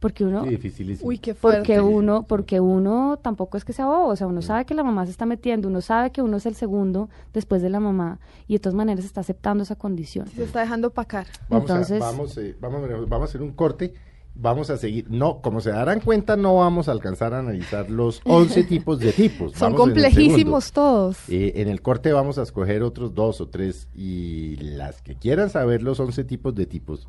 [0.00, 1.08] Porque uno, Sí, dificilísimo.
[1.08, 1.58] Uy, qué fuerte.
[1.60, 4.84] porque uno, porque uno tampoco es que sea bobo, o sea, uno sabe que la
[4.84, 8.20] mamá se está metiendo, uno sabe que uno es el segundo después de la mamá
[8.46, 10.28] y de todas maneras está aceptando esa condición.
[10.28, 11.26] Se está dejando pacar.
[11.48, 13.92] Vamos, Entonces- a, vamos, eh, vamos, vamos a hacer un corte.
[14.40, 15.10] Vamos a seguir.
[15.10, 19.10] No, como se darán cuenta, no vamos a alcanzar a analizar los 11 tipos de
[19.12, 19.50] tipos.
[19.54, 21.28] Son Vamos complejísimos todos.
[21.28, 25.50] Eh, en el corte vamos a escoger otros dos o tres y las que quieran
[25.50, 27.08] saber los 11 tipos de tipos,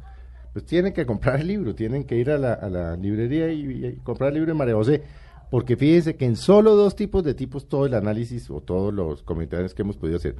[0.54, 4.30] pues tienen que comprar el libro, tienen que ir a la, librería y, y comprar
[4.30, 5.04] el libro de María José,
[5.50, 9.24] porque fíjense que en solo dos tipos de tipos todo el análisis o todos los
[9.24, 10.36] comentarios que hemos podido hacer.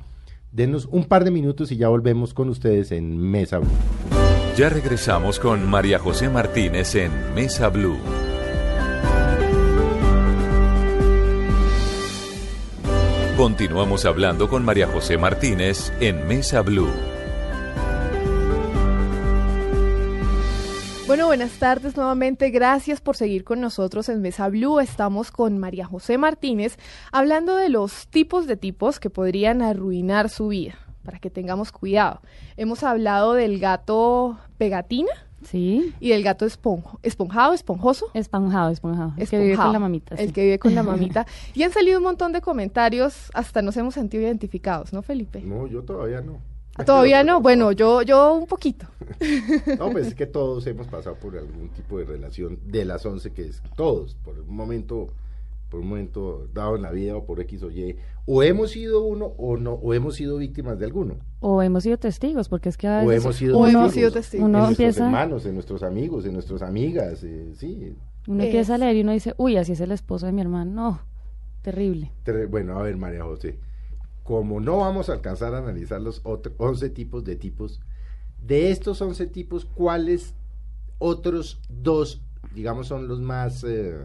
[0.52, 3.70] Denos un par de minutos y ya volvemos con ustedes en Mesa Blue.
[4.58, 7.98] Ya regresamos con María José Martínez en Mesa Blue.
[13.38, 16.90] Continuamos hablando con María José Martínez en Mesa Blue.
[21.10, 22.52] Bueno, buenas tardes nuevamente.
[22.52, 24.80] Gracias por seguir con nosotros en Mesa Blue.
[24.80, 26.78] Estamos con María José Martínez
[27.12, 32.22] hablando de los tipos de tipos que podrían arruinar su vida, para que tengamos cuidado.
[32.58, 35.10] Hemos hablado del gato pegatina
[35.42, 35.96] ¿Sí?
[36.00, 38.06] y del gato esponjo, esponjado, esponjoso.
[38.14, 39.14] Esponjado, esponjado.
[39.18, 40.14] El que vive Esponjado, con la mamita.
[40.14, 40.34] El sí.
[40.34, 41.26] que vive con la mamita.
[41.56, 45.42] Y han salido un montón de comentarios, hasta nos hemos sentido identificados, ¿no, Felipe?
[45.42, 46.38] No, yo todavía no.
[46.86, 48.86] Todavía no, bueno, yo, yo un poquito.
[49.80, 53.32] No, pues es que todos hemos pasado por algún tipo de relación de las 11
[53.32, 55.08] que es todos, por un momento,
[55.70, 57.96] por un momento dado en la vida o por X o Y,
[58.26, 61.98] o hemos sido uno o no, o hemos sido víctimas de alguno, O hemos sido
[61.98, 64.46] testigos, porque es que a o veces hemos sido o hemos testigos sido testigos.
[64.48, 67.96] Uno en nuestros hermanos, en nuestros amigos, en nuestras amigas, eh, sí.
[68.28, 70.42] uno Es- empieza a leer y uno dice, uy, así es el esposo de mi
[70.42, 70.72] hermano.
[70.72, 71.02] No,
[71.62, 72.12] terrible.
[72.50, 73.58] Bueno, a ver, María José,
[74.24, 77.80] como no vamos a alcanzar a analizar los otro- 11 tipos de tipos,
[78.42, 80.34] de estos 11 tipos, ¿cuáles
[80.98, 82.22] otros dos,
[82.56, 83.64] digamos, son los más...
[83.64, 83.96] eh,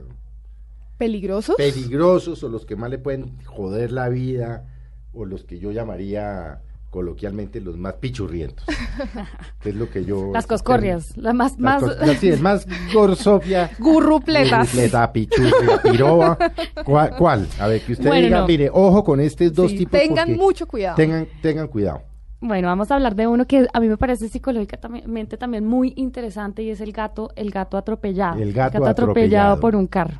[0.98, 1.56] ¿Peligrosos?
[1.56, 4.66] peligrosos o los que más le pueden joder la vida
[5.12, 8.64] o los que yo llamaría coloquialmente los más pichurrientos.
[9.60, 10.30] que es lo que yo...
[10.32, 13.72] Las coscorrias, la más, Las más cos- las- sí, el más gorsofia.
[13.80, 14.68] Gurrupletas.
[14.68, 16.38] Gurrupleta, pichurria, piroba.
[16.84, 17.48] ¿Cuál, cuál?
[17.58, 19.98] A ver, que usted Bueno, diga, mire, ojo con estos dos Sí, tipos.
[20.00, 20.94] tengan mucho cuidado.
[20.94, 22.02] Tengan, tengan cuidado.
[22.46, 26.62] Bueno, vamos a hablar de uno que a mí me parece psicológicamente también muy interesante
[26.62, 28.38] y es el gato, el gato atropellado.
[28.38, 29.60] El gato atropellado atropellado.
[29.60, 30.18] por un carro.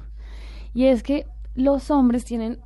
[0.73, 2.59] Y es que los hombres tienen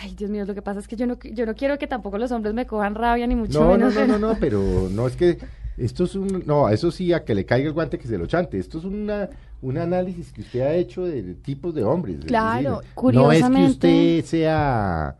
[0.00, 2.18] Ay, Dios mío, lo que pasa es que yo no yo no quiero que tampoco
[2.18, 3.94] los hombres me cojan rabia ni mucho No, no, menos.
[3.94, 5.38] no, no, no, pero no es que
[5.78, 8.26] esto es un, no, eso sí, a que le caiga el guante que se lo
[8.26, 8.58] chante.
[8.58, 9.28] Esto es una,
[9.62, 12.18] un análisis que usted ha hecho de tipos de hombres.
[12.18, 12.56] es Claro.
[12.58, 15.16] decir, No es que Curiosamente- usted sea...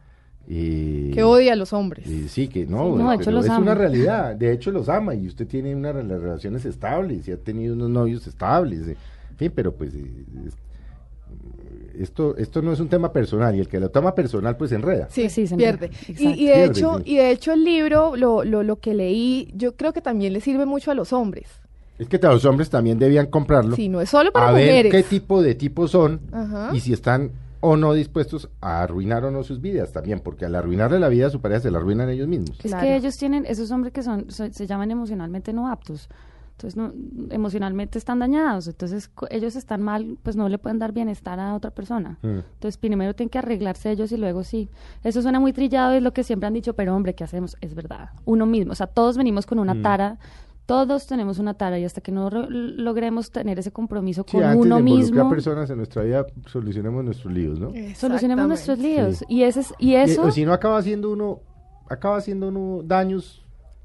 [0.50, 2.06] eh, Que odia a los hombres.
[2.08, 3.60] eh, sí, que no, Sí, no, de hecho los es ama.
[3.60, 4.34] una realidad.
[4.34, 7.90] De hecho los ama y usted tiene unas rela- relaciones estables y ha tenido unos
[7.90, 8.88] novios estables.
[8.88, 8.96] eh.
[9.32, 10.10] En fin, pero pues eh,
[10.46, 10.56] es-
[11.98, 14.76] esto, esto no es un tema personal y el que lo toma personal pues se
[14.76, 15.08] enreda.
[15.10, 15.90] Sí, Sí, se pierde.
[16.06, 17.02] Y, de Pierde, hecho, sí.
[17.06, 20.40] y de hecho el libro, lo, lo, lo que leí, yo creo que también le
[20.40, 21.48] sirve mucho a los hombres.
[21.98, 23.74] Es que los hombres también debían comprarlo.
[23.74, 26.70] Sí, no es solo para a ver qué tipo de tipos son Ajá.
[26.72, 30.54] y si están o no dispuestos a arruinar o no sus vidas también, porque al
[30.54, 32.50] arruinarle la vida a su pareja se la arruinan ellos mismos.
[32.60, 32.86] Es Claro.
[32.86, 36.08] que ellos tienen, esos hombres que son, se, se llaman emocionalmente no aptos.
[36.52, 36.92] Entonces, no,
[37.30, 38.66] emocionalmente están dañados.
[38.66, 42.18] Entonces, ellos están mal, pues no le pueden dar bienestar a otra persona.
[42.22, 42.38] Mm.
[42.54, 44.68] Entonces, primero tienen que arreglarse ellos y luego sí.
[45.04, 47.56] Eso suena muy trillado, es lo que siempre han dicho, pero hombre, ¿qué hacemos?
[47.60, 48.10] Es verdad.
[48.24, 48.72] Uno mismo.
[48.72, 49.82] O sea, todos venimos con una Mm.
[49.82, 50.18] tara
[50.68, 54.44] Todos tenemos una tara y hasta que no re- logremos tener ese compromiso Sí, con
[54.44, 57.72] antes uno de mismo, personas en nuestra vida, solucionemos nuestros líos, ¿no?
[57.96, 59.24] solucionemos nuestros líos.
[59.30, 60.22] Y, ese es, y Y, eso...
[60.24, 61.40] o si no acaba haciendo uno,
[61.88, 63.42] acaba haciendo uno daños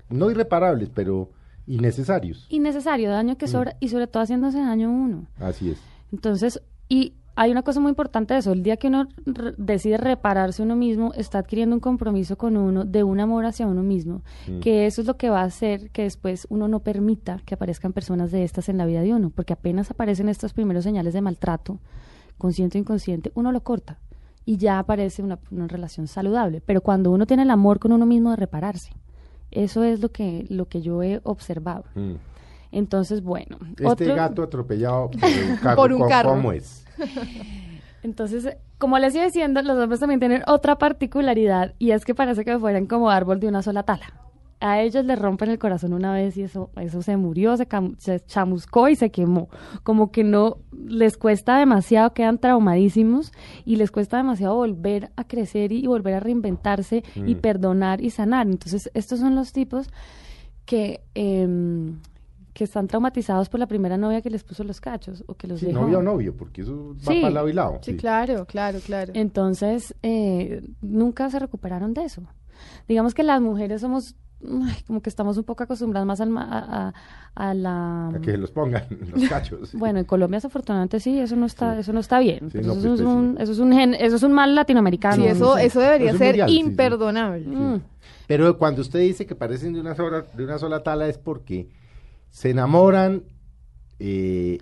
[0.09, 1.29] no irreparables, pero
[1.67, 2.47] innecesarios.
[2.49, 3.37] innecesario, daño Mm.
[3.37, 5.25] que sobra y sobre todo haciéndose daño uno.
[5.39, 5.77] Así es.
[6.11, 9.97] Entonces, y hay una cosa muy importante de eso, el día que uno re- decide
[9.97, 14.21] repararse uno mismo, está adquiriendo un compromiso con uno, de un amor hacia uno mismo,
[14.47, 14.59] Mm.
[14.59, 17.91] que eso es lo que va a hacer que después uno no permita que aparezcan
[17.93, 21.21] personas de estas en la vida de uno, porque apenas aparecen estos primeros señales de
[21.21, 21.79] maltrato,
[22.37, 23.99] consciente o inconsciente, uno lo corta
[24.45, 26.61] y ya aparece una, una relación saludable.
[26.65, 28.91] Pero cuando uno tiene el amor con uno mismo de repararse,
[29.51, 31.85] eso es lo que, lo que yo he observado.
[31.95, 32.13] Mm.
[32.73, 33.57] Entonces, bueno.
[33.71, 36.29] Este otro- gato atropellado por un carro, Por un ¿cómo- carro.
[36.31, 36.85] ¿cómo es?
[38.03, 42.43] Entonces, como les iba diciendo, los hombres también tienen otra particularidad y es que parece
[42.43, 44.13] que fueran como árbol de una sola tala.
[44.59, 48.87] A ellos les rompen el corazón una vez y eso, eso se murió, se chamuscó
[48.87, 49.49] y se quemó.
[49.83, 50.57] Como que no
[50.87, 53.31] les cuesta demasiado, quedan traumadísimos
[53.65, 57.39] y les cuesta demasiado volver a crecer y, volver a reinventarse y Mm.
[57.39, 58.47] perdonar y sanar.
[58.47, 59.89] Entonces, estos son los tipos
[60.65, 61.99] que, em,
[62.53, 65.59] que están traumatizados por la primera novia que les puso los cachos o que los
[65.59, 65.81] Sí, dejó.
[65.81, 67.21] novio o novio, porque eso va Sí.
[67.21, 67.79] para lado y lado.
[67.81, 69.11] Sí, claro, claro, claro.
[69.15, 72.21] Entonces, eh, nunca se recuperaron de eso.
[72.87, 76.43] Digamos que las mujeres somos, ay, como que estamos un poco acostumbradas más al ma-
[76.47, 76.93] a, a-
[77.35, 78.09] a la...
[78.09, 79.69] A que los pongan los cachos.
[79.69, 79.77] sí.
[79.79, 81.79] Bueno, en Colombia desafortunadamente sí, eso no está, Sí.
[81.79, 82.51] eso no está bien.
[82.51, 84.53] Sí, no, eso, pues, es pues, un, eso es un gen- eso es un mal
[84.53, 85.15] latinoamericano.
[85.15, 86.61] Sí, eso, eso debería Eso ser mundial, sí, sí.
[86.61, 87.47] imperdonable.
[87.47, 87.81] Mm.
[88.27, 91.67] Pero cuando usted dice que parecen de una sola, de una sola tala es porque
[92.33, 93.21] se enamoran,
[93.99, 94.57] eh,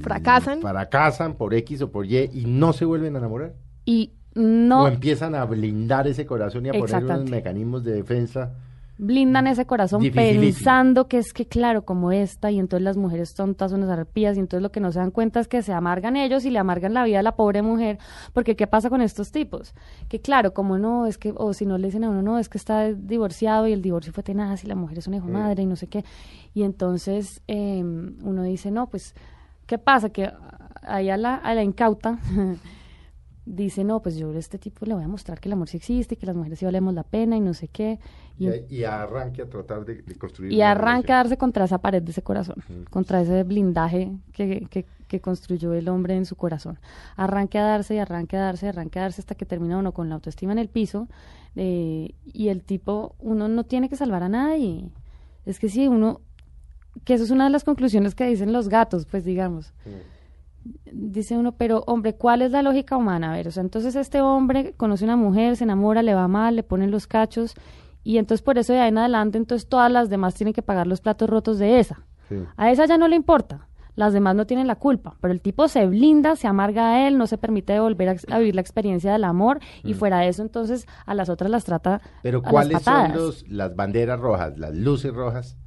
[0.00, 0.60] Fracasan.
[0.60, 3.54] fracasan por X o por Y y no se vuelven a enamorar.
[3.84, 8.54] Y no O empiezan a blindar ese corazón y a poner unos mecanismos de defensa.
[8.98, 13.70] Blindan ese corazón pensando que es que claro como esta y entonces las mujeres tontas
[13.70, 16.16] son unas arpías y entonces lo que no se dan cuenta es que se amargan
[16.16, 17.98] ellos y le amargan la vida a la pobre mujer
[18.32, 19.74] porque qué pasa con estos tipos
[20.08, 22.48] que claro como no es que o si no le dicen a uno no es
[22.48, 25.62] que está divorciado y el divorcio fue tenaz y la mujer es una hijo madre
[25.62, 26.04] y no sé qué.
[26.54, 29.14] Y entonces eh, uno dice no pues
[29.66, 30.30] qué pasa que
[30.82, 32.18] ahí a la, a la incauta
[33.44, 35.76] dice, no, pues yo a este tipo le voy a mostrar que el amor sí
[35.76, 37.98] existe, que las mujeres sí valemos la pena y no sé qué.
[38.38, 40.52] Y, Y, y arranque a tratar de, de construir.
[40.52, 44.86] y arranca a darse contra esa pared de ese corazón, contra ese blindaje que, que,
[45.08, 46.78] que construyó el hombre en su corazón.
[47.16, 50.08] Arranque a darse y arranque a darse, arranque a darse hasta que termina uno con
[50.08, 51.08] la autoestima en el piso.
[51.56, 54.88] eh, y el tipo, uno no tiene que salvar a nadie.
[55.44, 56.20] Es que si uno,
[57.04, 59.72] que eso es una de las conclusiones que dicen los gatos, pues digamos.
[60.92, 63.32] Dice uno, pero hombre, ¿cuál es la lógica humana?
[63.32, 66.54] A ver, o sea, entonces este hombre conoce una mujer, se enamora, le va mal,
[66.56, 67.54] le ponen los cachos,
[68.04, 70.86] y entonces por eso de ahí en adelante, entonces todas las demás tienen que pagar
[70.86, 72.06] los platos rotos de esa.
[72.28, 72.36] Sí.
[72.56, 73.68] A esa ya no le importa.
[73.94, 77.18] Las demás no tienen la culpa, pero el tipo se blinda, se amarga a él,
[77.18, 80.40] no se permite volver a, a vivir la experiencia del amor y fuera de eso
[80.40, 83.14] entonces a las otras las trata Pero a las ¿cuáles son patadas.
[83.14, 85.58] los, las banderas rojas, las luces rojas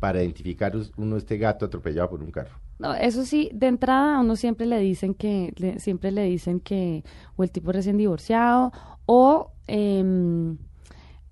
[0.00, 2.56] para identificar uno este gato atropellado por un carro?
[2.78, 6.60] No, eso sí, de entrada a uno siempre le dicen que, le- siempre le dicen
[6.60, 7.02] que
[7.36, 8.72] o el tipo recién divorciado
[9.06, 10.58] o em,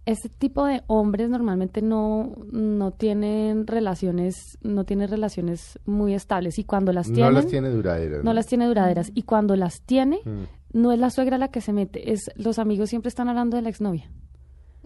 [0.05, 6.65] este tipo de hombres normalmente no, no tienen relaciones, no tienen relaciones muy estables y
[6.65, 8.25] cuando las tienen, no las tiene duraderas.
[8.25, 10.79] no las tiene duraderas y cuando las tiene, Mm.
[10.79, 13.63] no es la suegra la que se mete, es los amigos siempre están hablando de
[13.63, 14.11] la exnovia.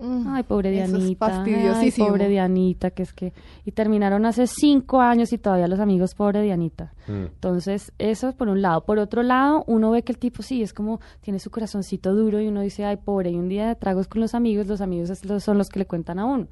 [0.01, 0.29] Mm.
[0.29, 1.27] Ay, pobre Eso es Dianita.
[1.27, 2.09] Ay, fastidiosísimo.
[2.09, 3.33] pobre Dianita, que es que...
[3.65, 6.93] Y terminaron hace cinco años y todavía los amigos, pobre Dianita.
[7.07, 7.13] Mm.
[7.27, 8.85] Entonces, eso por un lado.
[8.85, 12.41] Por otro lado, uno ve que el tipo sí, es como, tiene su corazoncito duro
[12.41, 15.11] y uno dice, ay, pobre, y un día de tragos con los amigos, los amigos
[15.11, 16.47] es- son los que le cuentan a uno.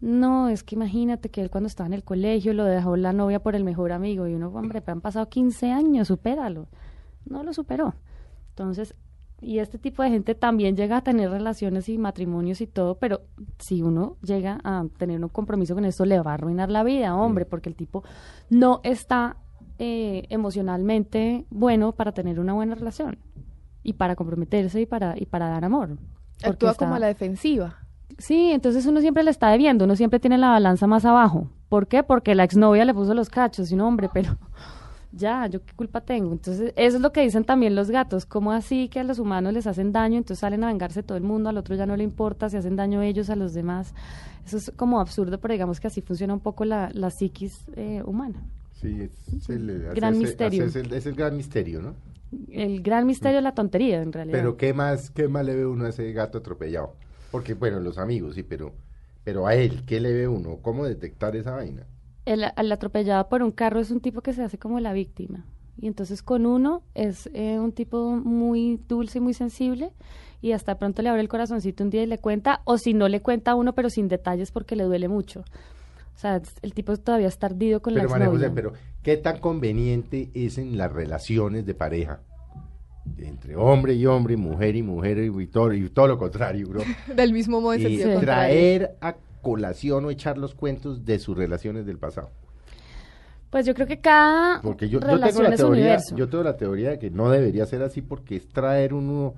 [0.00, 3.40] No, es que imagínate que él cuando estaba en el colegio lo dejó la novia
[3.40, 6.66] por el mejor amigo y uno, hombre, pero han pasado 15 años, supéralo.
[7.24, 7.94] No lo superó.
[8.50, 8.94] Entonces,
[9.44, 13.20] y este tipo de gente también llega a tener relaciones y matrimonios y todo, pero
[13.58, 17.14] si uno llega a tener un compromiso con esto, le va a arruinar la vida,
[17.14, 18.02] hombre, porque el tipo
[18.50, 19.36] no está
[19.78, 23.18] eh, emocionalmente bueno para tener una buena relación
[23.82, 25.98] y para comprometerse y para, y para dar amor.
[26.42, 27.76] Actúa está- como a la defensiva.
[28.18, 31.50] Sí, entonces uno siempre le está debiendo, uno siempre tiene la balanza más abajo.
[31.68, 32.02] ¿Por qué?
[32.04, 34.38] Porque la exnovia le puso los cachos y un hombre, pero
[35.16, 36.32] ya, ¿yo qué culpa tengo?
[36.32, 39.52] Entonces, eso es lo que dicen también los gatos, ¿cómo así que a los humanos
[39.52, 42.04] les hacen daño, entonces salen a vengarse todo el mundo, al otro ya no le
[42.04, 43.94] importa, si hacen daño ellos a los demás?
[44.46, 48.02] Eso es como absurdo, pero digamos que así funciona un poco la, la psiquis eh,
[48.04, 48.42] humana.
[48.72, 50.64] Sí, es el, Gran misterio.
[50.64, 51.94] es el gran misterio, ¿no?
[52.50, 54.36] El gran misterio de la tontería, en realidad.
[54.36, 56.96] Pero ¿qué más, qué más le ve uno a ese gato atropellado?
[57.30, 58.72] Porque, bueno, los amigos, sí, pero,
[59.22, 60.58] Pero a él, ¿qué le ve uno?
[60.60, 61.86] ¿Cómo detectar esa vaina?
[62.24, 65.44] El, el atropellado por un carro es un tipo que se hace como la víctima.
[65.80, 69.90] Y entonces con uno es eh, un tipo muy dulce y muy sensible
[70.40, 73.08] y hasta pronto le abre el corazoncito un día y le cuenta, o si no
[73.08, 75.40] le cuenta a uno, pero sin detalles porque le duele mucho.
[75.40, 79.38] O sea, el tipo todavía está ardido con Pero la María José, pero ¿qué tan
[79.38, 82.20] conveniente es en las relaciones de pareja?
[83.18, 86.82] Entre hombre y hombre, mujer y mujer y todo, y todo lo contrario, bro.
[87.16, 88.52] Del mismo modo en Y sentido contrario.
[88.54, 92.30] traer a colación o echar los cuentos de sus relaciones del pasado.
[93.50, 96.16] Pues yo creo que cada Porque yo, tengo la es teoría, universo.
[96.16, 99.34] yo tengo la teoría de que no debería ser así porque es traer uno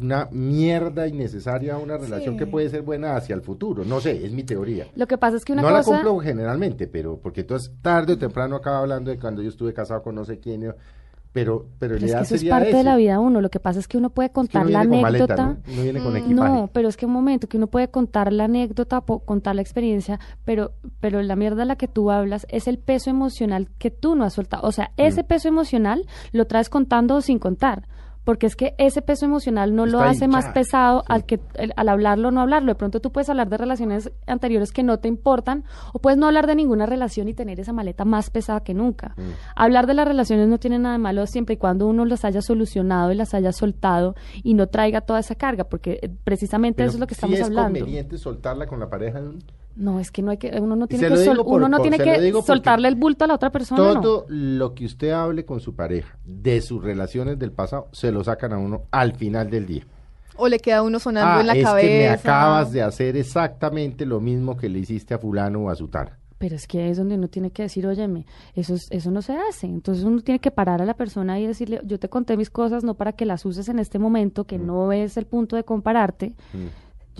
[0.00, 2.38] una mierda innecesaria a una relación Sí.
[2.38, 3.84] que puede ser buena hacia el futuro.
[3.84, 4.86] No sé, es mi teoría.
[4.96, 8.18] Lo que pasa es que una no la cumplo generalmente, pero porque entonces tarde o
[8.18, 10.74] temprano acaba hablando de cuando yo estuve casado con no sé quién, yo-
[11.32, 13.40] pero pero, Pero el es que eso es parte de la vida de uno.
[13.40, 15.46] Lo que pasa es que uno puede Es que uno contar la maleta, anécdota.
[15.46, 15.72] ¿no?
[15.72, 16.34] Uno viene con Mm, equipaje.
[16.52, 20.18] No, pero es que un momento que uno puede contar la anécdota, contar la experiencia,
[20.44, 24.14] pero, pero la mierda a la que tú hablas es el peso emocional que tú
[24.16, 24.66] no has soltado.
[24.66, 25.02] O sea, Mm.
[25.02, 27.86] ese peso emocional lo traes contando o sin contar.
[28.24, 31.06] Porque es que ese peso emocional no lo Está hace más pesado Sí.
[31.08, 32.68] al que el- al hablarlo o no hablarlo.
[32.72, 35.64] De pronto tú puedes hablar de relaciones anteriores que no te importan
[35.94, 39.14] o puedes no hablar de ninguna relación y tener esa maleta más pesada que nunca.
[39.16, 39.22] Mm.
[39.56, 42.42] Hablar de las relaciones no tiene nada de malo siempre y cuando uno las haya
[42.42, 46.88] solucionado y las haya soltado y no traiga toda esa carga, porque eh, precisamente Pero
[46.90, 47.78] eso es lo que sí estamos es hablando.
[47.80, 49.20] conveniente soltarla con la pareja.
[49.76, 51.88] No, es que no hay que uno no tiene que sol- por- uno no por-
[51.88, 53.94] tiene que soltarle el bulto a la otra persona.
[53.94, 54.00] no.
[54.00, 58.22] Todo lo que usted hable con su pareja de sus relaciones del pasado se lo
[58.24, 59.86] sacan a uno al final del día.
[60.36, 61.86] O le queda uno sonando Ah, en la es cabeza.
[61.86, 65.74] que me acabas de hacer exactamente lo mismo que le hiciste a fulano o a
[65.76, 66.18] sutana.
[66.38, 69.34] Pero es que es donde uno tiene que decir, óyeme, eso, es- eso no se
[69.36, 69.66] hace.
[69.66, 72.82] Entonces uno tiene que parar a la persona y decirle, yo te conté mis cosas
[72.82, 76.32] no para que las uses en este momento, que no es el punto de compararte.
[76.54, 76.66] Mm.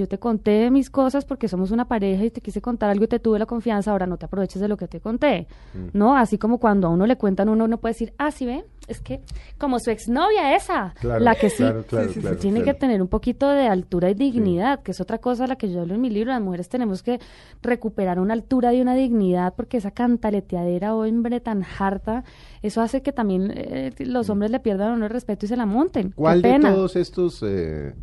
[0.01, 3.09] Yo te conté mis cosas porque somos una pareja y te quise contar algo y
[3.09, 5.46] te tuve la confianza, ahora no te aproveches de lo que te conté.
[5.74, 5.88] Mm.
[5.92, 6.16] ¿No?
[6.16, 9.01] Así como cuando a uno le cuentan, uno no puede decir, ah, sí ve, es
[9.01, 9.20] que
[9.59, 12.62] como su exnovia esa, Claro, la que sí, claro, claro, sí, sí, sí, claro, tiene
[12.62, 12.72] claro.
[12.72, 15.70] que tener un poquito de altura y dignidad, que es otra cosa a la que
[15.70, 16.32] yo hablo en mi libro.
[16.32, 17.20] Las mujeres tenemos que
[17.62, 22.24] recuperar una altura y una dignidad porque esa cantaleteadera, hombre, tan harta,
[22.62, 25.57] eso hace que también eh, los hombres le pierdan a uno el respeto y se
[25.57, 26.11] la monten.
[26.11, 26.22] Qué Mm.
[26.22, 27.94] ¿Cuál de todos estos eh,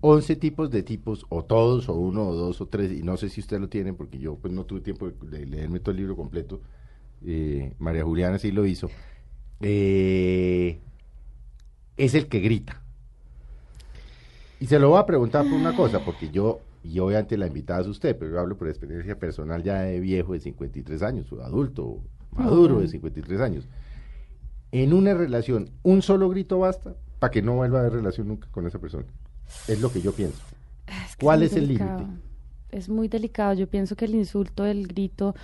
[0.00, 3.28] 11 tipos de tipos, o todos, o uno, o dos, o tres, y no sé
[3.28, 6.16] si usted lo tiene, porque yo pues no tuve tiempo de leerme todo el libro
[6.16, 6.60] completo,
[7.24, 8.88] eh, María Juliana sí lo hizo,
[9.60, 10.78] eh,
[11.96, 12.80] es el que grita.
[14.60, 17.80] Y se lo voy a preguntar por una cosa, porque yo, y obviamente la invitada
[17.80, 21.42] es usted, pero yo hablo por experiencia personal ya de viejo de 53 años, o
[21.42, 21.98] adulto,
[22.32, 23.68] maduro de 53 años.
[24.70, 28.48] En una relación, un solo grito basta para que no vuelva a haber relación nunca
[28.50, 29.06] con esa persona.
[29.66, 30.38] Es lo que yo pienso.
[30.86, 32.06] Es que ¿Cuál es el límite?
[32.70, 33.54] Es muy delicado.
[33.54, 35.34] Yo pienso que el insulto, el grito.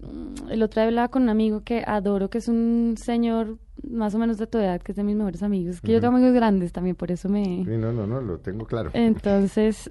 [0.00, 4.14] mm, El otro día hablaba con un amigo que adoro, que es un señor más
[4.14, 5.80] o menos de tu edad, que es de mis mejores amigos.
[5.80, 7.44] Que yo tengo amigos grandes también, por eso me.
[7.44, 8.90] Sí, no, no, no, lo tengo claro.
[8.92, 9.90] Entonces,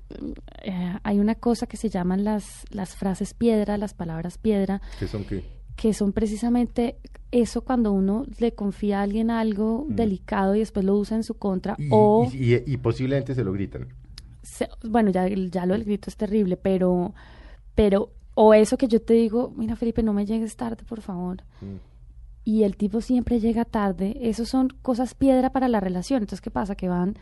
[0.63, 5.07] eh, hay una cosa que se llaman las, las frases piedra, las palabras piedra, ¿Qué
[5.07, 5.43] son qué?
[5.79, 6.97] Que son precisamente
[7.31, 9.95] eso cuando uno le confía a alguien algo Mm.
[9.95, 11.75] delicado y después lo usa en su contra.
[11.77, 13.87] Y, o y- y- y posiblemente se lo gritan.
[14.43, 17.13] se- bueno, ya, ya lo del grito es terrible, pero,
[17.75, 21.43] pero, o eso que yo te digo, mira Felipe, no me llegues tarde, por favor.
[21.61, 21.77] Mm.
[22.43, 26.23] Y el tipo siempre llega tarde, eso son cosas piedra para la relación.
[26.23, 26.75] Entonces, ¿qué pasa?
[26.75, 27.15] Que van,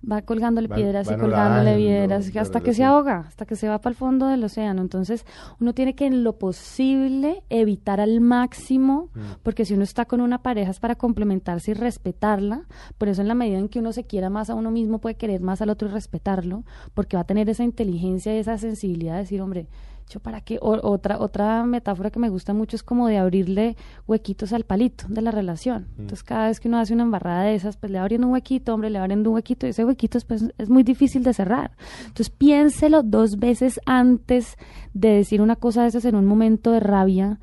[0.00, 3.68] va colgándole Van- piedras y colgándole orando piedras hasta que se ahoga, hasta que se
[3.68, 4.80] va para el fondo del océano.
[4.82, 5.26] Entonces,
[5.60, 9.20] uno tiene que en lo posible evitar al máximo, Mm.
[9.42, 12.62] porque si uno está con una pareja es para complementarse y respetarla.
[12.96, 15.16] Por eso en la medida en que uno se quiera más a uno mismo, puede
[15.16, 19.14] querer más al otro y respetarlo, porque va a tener esa inteligencia y esa sensibilidad
[19.14, 19.66] de decir, hombre,
[20.08, 20.58] yo para qué.
[20.60, 25.04] O- otra, otra metáfora que me gusta mucho es como de abrirle huequitos al palito
[25.08, 25.88] de la relación.
[25.98, 28.32] Entonces, cada vez que uno hace una embarrada de esas, pues le va abriendo un
[28.32, 30.18] huequito, hombre, le va abriendo un huequito, y ese huequito
[30.58, 31.72] es muy difícil de cerrar.
[32.00, 34.56] Entonces, piénselo dos veces antes
[34.94, 37.38] de decir una cosa de esas en un momento de rabia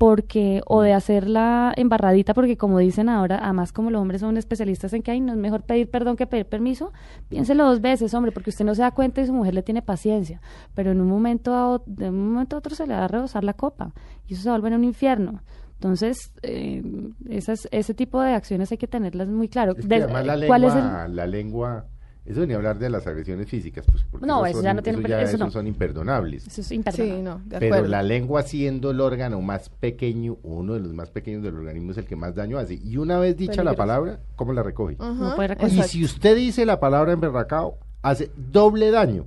[0.00, 4.38] porque o de hacer la embarradita porque como dicen ahora además como los hombres son
[4.38, 6.90] especialistas en que ay no es mejor pedir perdón que pedir permiso
[7.28, 9.82] piénselo dos veces hombre porque usted no se da cuenta y su mujer le tiene
[9.82, 10.40] paciencia.
[10.74, 13.44] Pero en un momento a de un momento a otro se le va a rebosar
[13.44, 13.92] la copa
[14.26, 15.42] y eso se a volver un infierno.
[15.74, 16.82] Entonces eh,
[17.28, 19.72] esas, ese tipo de acciones hay que tenerlas muy claro.
[19.72, 21.84] Es que De- además la ¿cuál es el la lengua,
[22.26, 24.98] eso ni hablar de las agresiones físicas, pues porque No, eso ya son- no tiene-
[25.00, 25.50] eso ya- eso no.
[25.50, 26.46] son imperdonables.
[26.46, 27.16] eso es imperdonable.
[27.16, 31.10] Sí, no, de Pero la lengua siendo el órgano más pequeño, uno de los más
[31.10, 32.74] pequeños del organismo es el que más daño hace.
[32.74, 34.96] Y una vez dicha la palabra, ¿cómo la recoge?
[34.98, 35.70] No puede recoger.
[35.70, 35.92] Y exacto.
[35.92, 39.26] si usted dice la palabra emberracao, hace doble daño.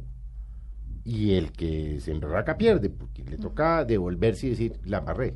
[1.05, 5.35] Y el que se emberraca pierde, porque le toca devolverse y decir, la embarré.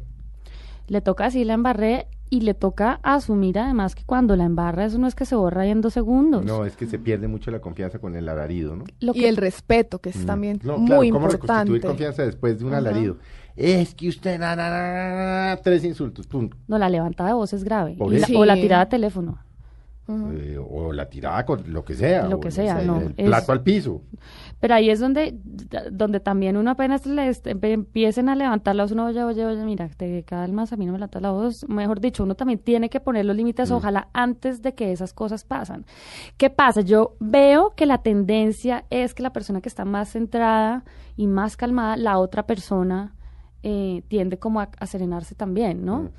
[0.87, 4.97] Le toca así la embarré y le toca asumir además que cuando la embarra eso
[4.97, 6.43] no es que se borra ahí en dos segundos.
[6.45, 8.83] No, es que se pierde mucho la confianza con el alarido, ¿no?
[8.99, 11.37] Lo Y el respeto, que es también No, muy claro, ¿cómo importante.
[11.41, 13.17] reconstituir confianza después de un alarido?
[13.55, 16.55] Es que usted, na, na, na, na, na, tres insultos, punto.
[16.67, 17.95] no, la levantada de voz es grave.
[17.97, 18.05] La-
[18.37, 18.61] o la Sí.
[18.61, 19.39] tirada de teléfono.
[20.09, 22.27] Eh, o la tirada con lo que sea.
[22.29, 24.03] Lo o que sea, no, el es- plato al piso.
[24.59, 25.37] Pero ahí es donde,
[25.91, 27.31] donde también uno apenas le
[27.71, 30.93] empiecen a levantar la voz, uno, oye, oye, oye, mira, te calmas, a mí no
[30.93, 31.67] me levantas la voz.
[31.69, 35.43] Mejor dicho, uno también tiene que poner los límites, ojalá antes de que esas cosas
[35.43, 35.85] pasan.
[36.37, 36.81] ¿Qué pasa?
[36.81, 40.83] Yo veo que la tendencia es que la persona que está más centrada
[41.15, 43.13] y más calmada, la otra persona
[43.63, 46.09] eh, tiende como a, a serenarse también, ¿no?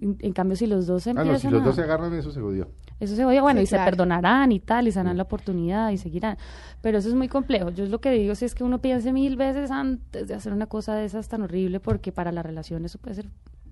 [0.00, 2.14] En, en cambio, si los dos Ah, empiezan no, si los a- dos se agarran,
[2.14, 2.68] eso se jodió.
[3.04, 3.84] Eso se oye, bueno, Sí, y claro.
[3.84, 6.36] se perdonarán y tal, y se darán la oportunidad y seguirán.
[6.80, 7.70] Pero eso es muy complejo.
[7.70, 10.52] Yo es lo que digo, si es que uno piense mil veces antes de hacer
[10.52, 13.26] una cosa de esas tan horrible, porque para la relación eso puede ser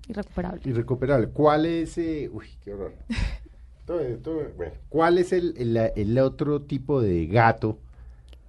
[0.09, 0.61] irrecuperable.
[0.64, 1.28] Irrecuperable.
[1.28, 2.95] ¿Cuál es, eh, uy, qué horror.
[3.87, 7.78] Todo- todo- bueno, ¿cuál es el, el- el otro tipo de gato,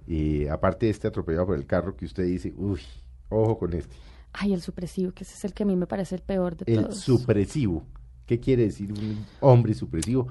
[0.06, 2.80] eh, aparte de este atropellado por el carro, que usted dice, uy,
[3.28, 3.94] ojo con este?
[4.32, 6.72] Ay, el supresivo, que ese es el que a mí me parece el peor de
[6.72, 6.98] El todos.
[7.00, 7.82] supresivo.
[8.24, 10.28] ¿Qué quiere decir un hombre supresivo?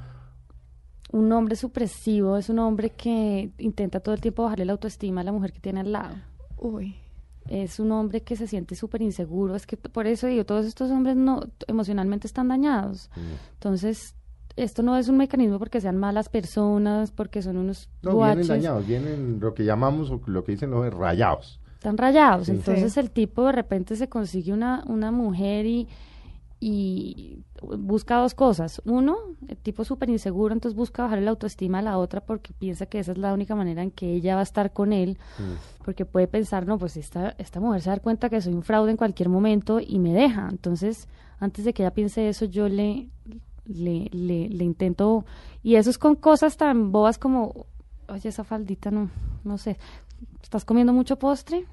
[1.11, 5.23] Un hombre supresivo es un hombre que intenta todo el tiempo bajarle la autoestima a
[5.25, 6.15] la mujer que tiene al lado.
[6.57, 6.95] Uy.
[7.49, 9.55] es un hombre que se siente súper inseguro.
[9.55, 13.09] Es que por eso digo, todos estos hombres no emocionalmente están dañados.
[13.55, 14.15] Entonces,
[14.55, 18.63] esto no es un mecanismo porque sean malas personas, porque son unos No, guaches, vienen
[18.63, 21.59] dañados, vienen lo que llamamos, o lo que dicen los rayados.
[21.73, 22.45] están rayados.
[22.45, 22.51] Sí.
[22.53, 22.99] Entonces Sí.
[22.99, 25.87] el tipo de repente se consigue una, una mujer y,
[26.63, 28.83] y busca dos cosas.
[28.85, 32.85] Uno, el tipo súper inseguro, entonces busca bajarle la autoestima a la otra porque piensa
[32.85, 35.17] que esa es la única manera en que ella va a estar con él.
[35.83, 38.91] Porque puede pensar, no, pues esta, esta mujer se da cuenta que soy un fraude
[38.91, 40.47] en cualquier momento y me deja.
[40.51, 41.07] Entonces,
[41.39, 43.09] antes de que ella piense eso, yo le,
[43.65, 45.25] le, le, le intento...
[45.63, 47.65] Y eso es con cosas tan bobas como,
[48.07, 49.09] oye, esa faldita no,
[49.43, 49.79] no sé,
[50.43, 51.65] ¿estás comiendo mucho postre?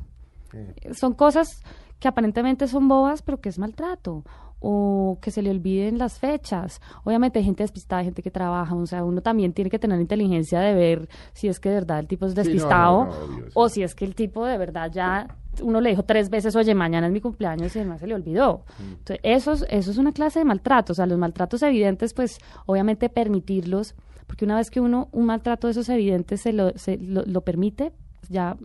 [0.92, 1.62] Son cosas
[1.98, 4.24] que aparentemente son bobas, pero que es maltrato.
[4.60, 6.80] O que se le olviden las fechas.
[7.04, 8.74] Obviamente hay gente despistada, hay gente que trabaja.
[8.74, 12.00] O sea, uno también tiene que tener inteligencia de ver si es que de verdad
[12.00, 13.04] el tipo es no, no, despistado.
[13.04, 13.52] no, obvio, sí.
[13.54, 16.74] o si es que el tipo de verdad ya uno le dijo tres veces, oye,
[16.74, 18.64] mañana es mi cumpleaños y además se le olvidó.
[18.80, 20.92] Entonces, eso es, eso es una clase de maltrato.
[20.92, 23.94] O sea, los maltratos evidentes, pues obviamente permitirlos,
[24.26, 27.40] porque una vez que uno, un maltrato de esos evidentes se lo, se lo, lo
[27.42, 27.92] permite,
[28.28, 28.56] ya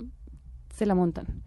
[0.74, 1.44] se la montan.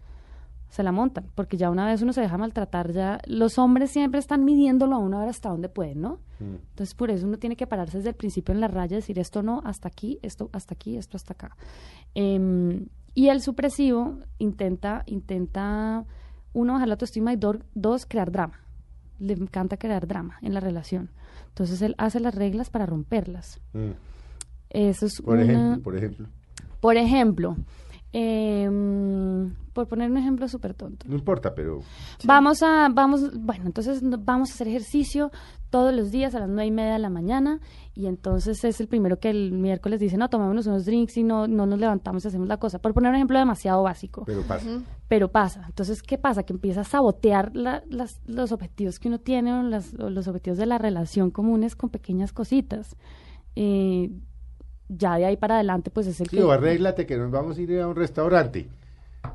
[0.69, 4.19] Se la montan, porque ya una vez uno se deja maltratar, ya los hombres siempre
[4.19, 6.19] están midiéndolo a uno a ver hasta dónde pueden, ¿no?
[6.39, 9.41] Entonces por eso uno tiene que pararse desde el principio en la raya, decir esto
[9.41, 11.55] no, hasta aquí, esto hasta aquí, esto hasta acá.
[12.15, 16.05] Em, y el supresivo intenta, intenta,
[16.53, 18.59] uno, bajar la autoestima y do- dos, crear drama.
[19.19, 21.09] Le encanta crear drama en la relación.
[21.49, 23.59] Entonces él hace las reglas para romperlas.
[23.73, 23.91] Mm.
[24.69, 26.27] Eso es Por una- ejemplo, por ejemplo.
[26.81, 27.55] por ejemplo,
[28.21, 31.05] em, por poner un ejemplo súper tonto.
[31.07, 31.81] No importa, pero
[32.23, 35.31] Vamos a, vamos, bueno, entonces vamos a hacer ejercicio
[35.69, 37.59] todos los días a las nueve y media de la mañana
[37.93, 41.47] y entonces es el primero que el miércoles dice, no, tomémonos unos drinks y no,
[41.47, 42.79] no nos levantamos y hacemos la cosa.
[42.79, 44.65] Por poner un ejemplo demasiado básico, pero pasa.
[45.07, 45.65] pero pasa.
[45.67, 46.43] Entonces, ¿qué pasa?
[46.43, 50.27] Que empieza a sabotear la- las, los objetivos que uno tiene o, las- o los
[50.27, 52.95] objetivos de la relación comunes con pequeñas cositas.
[53.55, 54.09] Eh,
[54.89, 56.43] ya de ahí para adelante, pues es el Sí, que...
[56.43, 58.67] o arréglate que nos vamos a ir a un restaurante.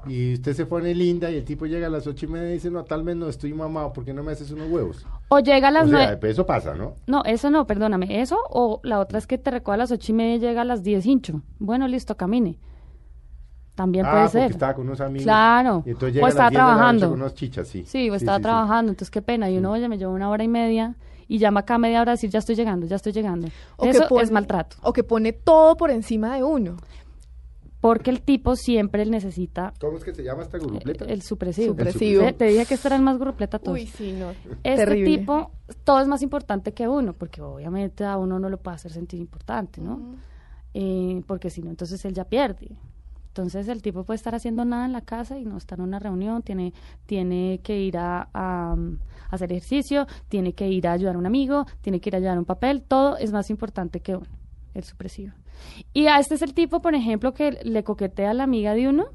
[0.06, 2.54] Y usted se pone linda y el tipo llega a las ocho y media y
[2.54, 5.06] dice, no, tal vez no estoy mamado, ¿por qué no me haces unos huevos?
[5.28, 6.30] O llega a las o sea, nueve...
[6.30, 6.94] eso pasa, ¿no?
[7.06, 8.20] No, eso no, perdóname.
[8.22, 10.62] Eso o la otra es que te recoge a las ocho y media y llega
[10.62, 11.42] a las diez hincho.
[11.58, 12.58] Bueno, listo, camine.
[13.74, 14.50] También ah, puede porque ser.
[14.52, 15.24] estaba con unos amigos.
[15.24, 15.82] Claro.
[15.86, 17.08] Y entonces O llega a las estaba 10 de la noche trabajando.
[17.10, 17.84] con unos chichas, sí.
[17.86, 18.42] Sí, o estaba sí, sí.
[18.42, 19.50] trabajando, entonces qué pena.
[19.50, 20.94] Y uno, oye, me llevo una hora y media
[21.34, 23.48] y llama acá media hora a decir, ya estoy llegando, ya estoy llegando.
[23.76, 24.76] O que Eso pone- es maltrato.
[24.82, 26.76] O que pone todo por encima de uno.
[27.80, 31.04] Porque el tipo siempre necesita ¿Cómo es que se llama esta grupleta?
[31.06, 31.68] el supresivo.
[31.72, 32.22] Supresivo.
[32.24, 33.78] Te, te dije que este era el más grupleta todos.
[33.78, 34.30] Uy, sí, no.
[34.62, 35.18] este terrible.
[35.18, 35.50] tipo,
[35.84, 39.18] todo es más importante que uno, porque obviamente a uno no lo puede hacer sentir
[39.18, 40.14] importante, ¿no?
[40.74, 42.68] Eh, porque si no, entonces él ya pierde.
[43.32, 45.98] Entonces el tipo puede estar haciendo nada en la casa y no está en una
[45.98, 46.74] reunión, tiene,
[47.06, 48.98] tiene que ir a, a, um,
[49.30, 52.36] hacer ejercicio, tiene que ir a ayudar a un amigo, tiene que ir a ayudar
[52.36, 54.26] a un papel, todo es más importante que uno,
[54.74, 55.32] el supresivo.
[55.94, 58.88] Y a este es el tipo, por ejemplo, que le coquetea a la amiga de
[58.88, 59.06] uno,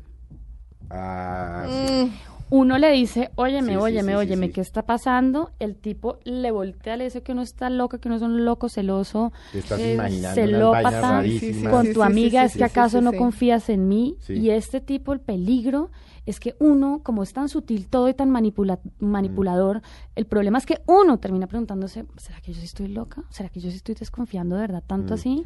[0.89, 2.11] Ah, Mm, sí.
[2.49, 4.53] Uno le dice, óyeme, Sí, óyeme, sí, sí, óyeme, sí.
[4.53, 5.51] ¿qué está pasando?
[5.59, 8.69] El tipo le voltea, le dice que uno está loca, que uno es un loco
[8.69, 9.97] celoso, Te estás eh,
[10.33, 11.23] celópata,
[11.69, 13.17] con Sí, tu sí, amiga, sí, es sí, que sí, acaso sí, no sí.
[13.17, 14.15] confías en mí.
[14.19, 14.33] Sí.
[14.33, 15.91] Y este tipo, el peligro
[16.25, 19.81] es que uno, como es tan sutil todo y tan manipula- manipulador,
[20.15, 23.23] el problema es que uno termina preguntándose, ¿será que yo sí estoy loca?
[23.29, 25.15] ¿Será que yo sí estoy desconfiando de verdad tanto Mm.
[25.15, 25.43] así?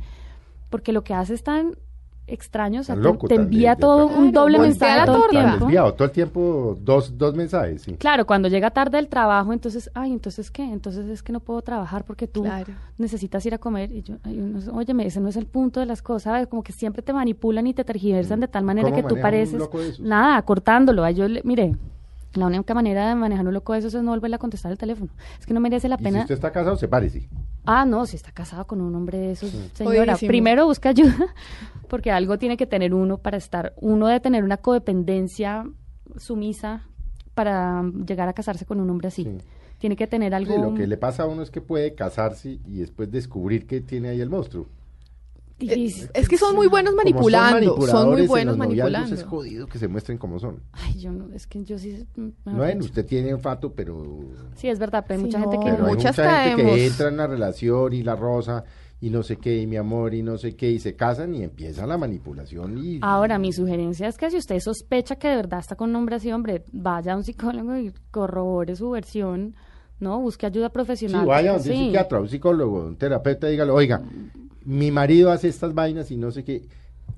[0.69, 1.75] Porque lo que hace es tan
[2.33, 5.23] extraño, o sea, te- loco, te, tan envía todo un doble Voltea mensaje la todo
[5.25, 5.65] el tiempo.
[5.65, 7.93] desviado, todo el tiempo dos, dos mensajes, sí.
[7.95, 11.61] Claro, cuando llega tarde del trabajo, entonces, ay, entonces qué, entonces es que no puedo
[11.61, 12.73] trabajar porque tú Claro.
[12.97, 14.15] necesitas ir a comer y yo,
[14.73, 16.47] óyeme, ese no es el punto de las cosas, ¿sabes?
[16.47, 19.61] Como que siempre te manipulan y te tergiversan de tal manera ¿Cómo que tú pareces
[19.99, 21.03] nada, cortándolo.
[21.03, 21.75] Ay, yo le- mire,
[22.33, 24.77] la única manera de manejar un loco de esos es no volverle a contestar el
[24.77, 25.11] teléfono.
[25.39, 26.21] Es que no merece la Y si pena.
[26.21, 27.29] usted está casado, sepárese.
[27.65, 30.27] Ah, no, si está casado con un hombre de esos, señora, Jodidísimo.
[30.29, 31.15] primero busca ayuda,
[31.89, 35.65] porque algo tiene que tener uno para estar, uno debe tener una codependencia
[36.17, 36.83] sumisa
[37.33, 39.23] para um, llegar a casarse con un hombre así.
[39.25, 39.37] Sí.
[39.77, 40.53] Tiene que tener algo...
[40.55, 43.81] Sí, lo que le pasa a uno es que puede casarse y después descubrir que
[43.81, 44.67] tiene ahí el monstruo.
[45.61, 46.09] Difícil.
[46.13, 49.15] Es que son muy buenos son manipulando, son, muy buenos manipulando.
[49.15, 50.59] Es jodido que se muestren como son.
[50.73, 52.05] Ay, yo no, es que yo sí...
[52.15, 52.29] mm,
[52.79, 52.85] dicho.
[52.85, 54.19] usted tiene olfato, pero,
[54.55, 55.51] Sí, es verdad, pero hay Sí, mucha no.
[55.51, 55.71] gente que...
[55.71, 58.63] pero hay Muchas mucha gente que entra en la relación y la rosa
[59.03, 61.43] y no sé qué, y mi amor, y no sé qué, y se casan y
[61.43, 62.99] empieza la manipulación y...
[63.01, 66.17] Ahora, mi sugerencia es que si usted sospecha que de verdad está con un hombre
[66.17, 69.55] así, hombre, vaya a un psicólogo y corrobore su versión,
[69.99, 70.19] ¿no?
[70.19, 71.25] Busque ayuda Sí, profesional.
[71.25, 71.85] vaya porque donde un sí.
[71.85, 74.03] psiquiatra, un psicólogo, un terapeuta, dígale, oiga,
[74.65, 76.63] mi marido hace estas vainas y no sé qué,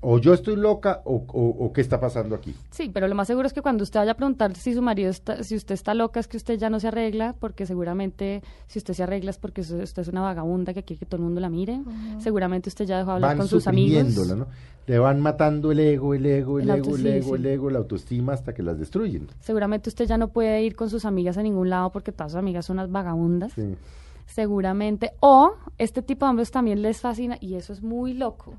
[0.00, 2.54] o yo estoy loca o, o- o qué está pasando aquí.
[2.70, 5.08] Sí, pero lo más seguro es que cuando usted vaya a preguntar si su marido
[5.08, 8.78] está, si usted está loca, es que usted ya no se arregla, porque seguramente si
[8.78, 11.22] usted se arregla es porque usted usted es una vagabunda que quiere que todo el
[11.24, 11.80] mundo la mire.
[12.18, 14.16] Seguramente usted ya dejó de hablar Van con sus amigos.
[14.36, 14.46] ¿no?
[14.86, 17.34] Le van matando el ego, el ego, el, El ego, el sí, ego, sí.
[17.36, 19.28] el ego, la autoestima hasta que las destruyen.
[19.40, 22.38] Seguramente usted ya no puede ir con sus amigas a ningún lado porque todas sus
[22.38, 23.52] amigas son unas vagabundas.
[23.52, 23.74] Sí.
[24.26, 25.12] Seguramente.
[25.20, 28.54] O este tipo de hombres también les fascina, y eso es muy loco.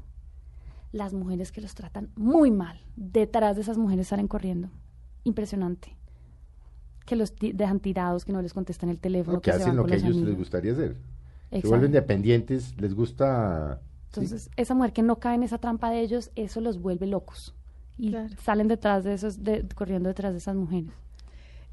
[0.92, 2.80] Las mujeres que los tratan muy mal.
[2.96, 4.70] Detrás de esas mujeres salen corriendo.
[5.24, 5.96] Impresionante.
[7.06, 9.36] Que los dejan tirados, que no les contestan el teléfono.
[9.38, 10.96] No, que se hacen van lo con que a ellos les gustaría hacer.
[11.52, 13.80] Se vuelven dependientes, les gusta...
[14.12, 14.22] sí.
[14.22, 17.54] Entonces, esa mujer que no cae en esa trampa de ellos, eso los vuelve locos.
[17.98, 18.34] Y Claro.
[18.42, 20.92] salen detrás de esos, de- corriendo detrás de esas mujeres.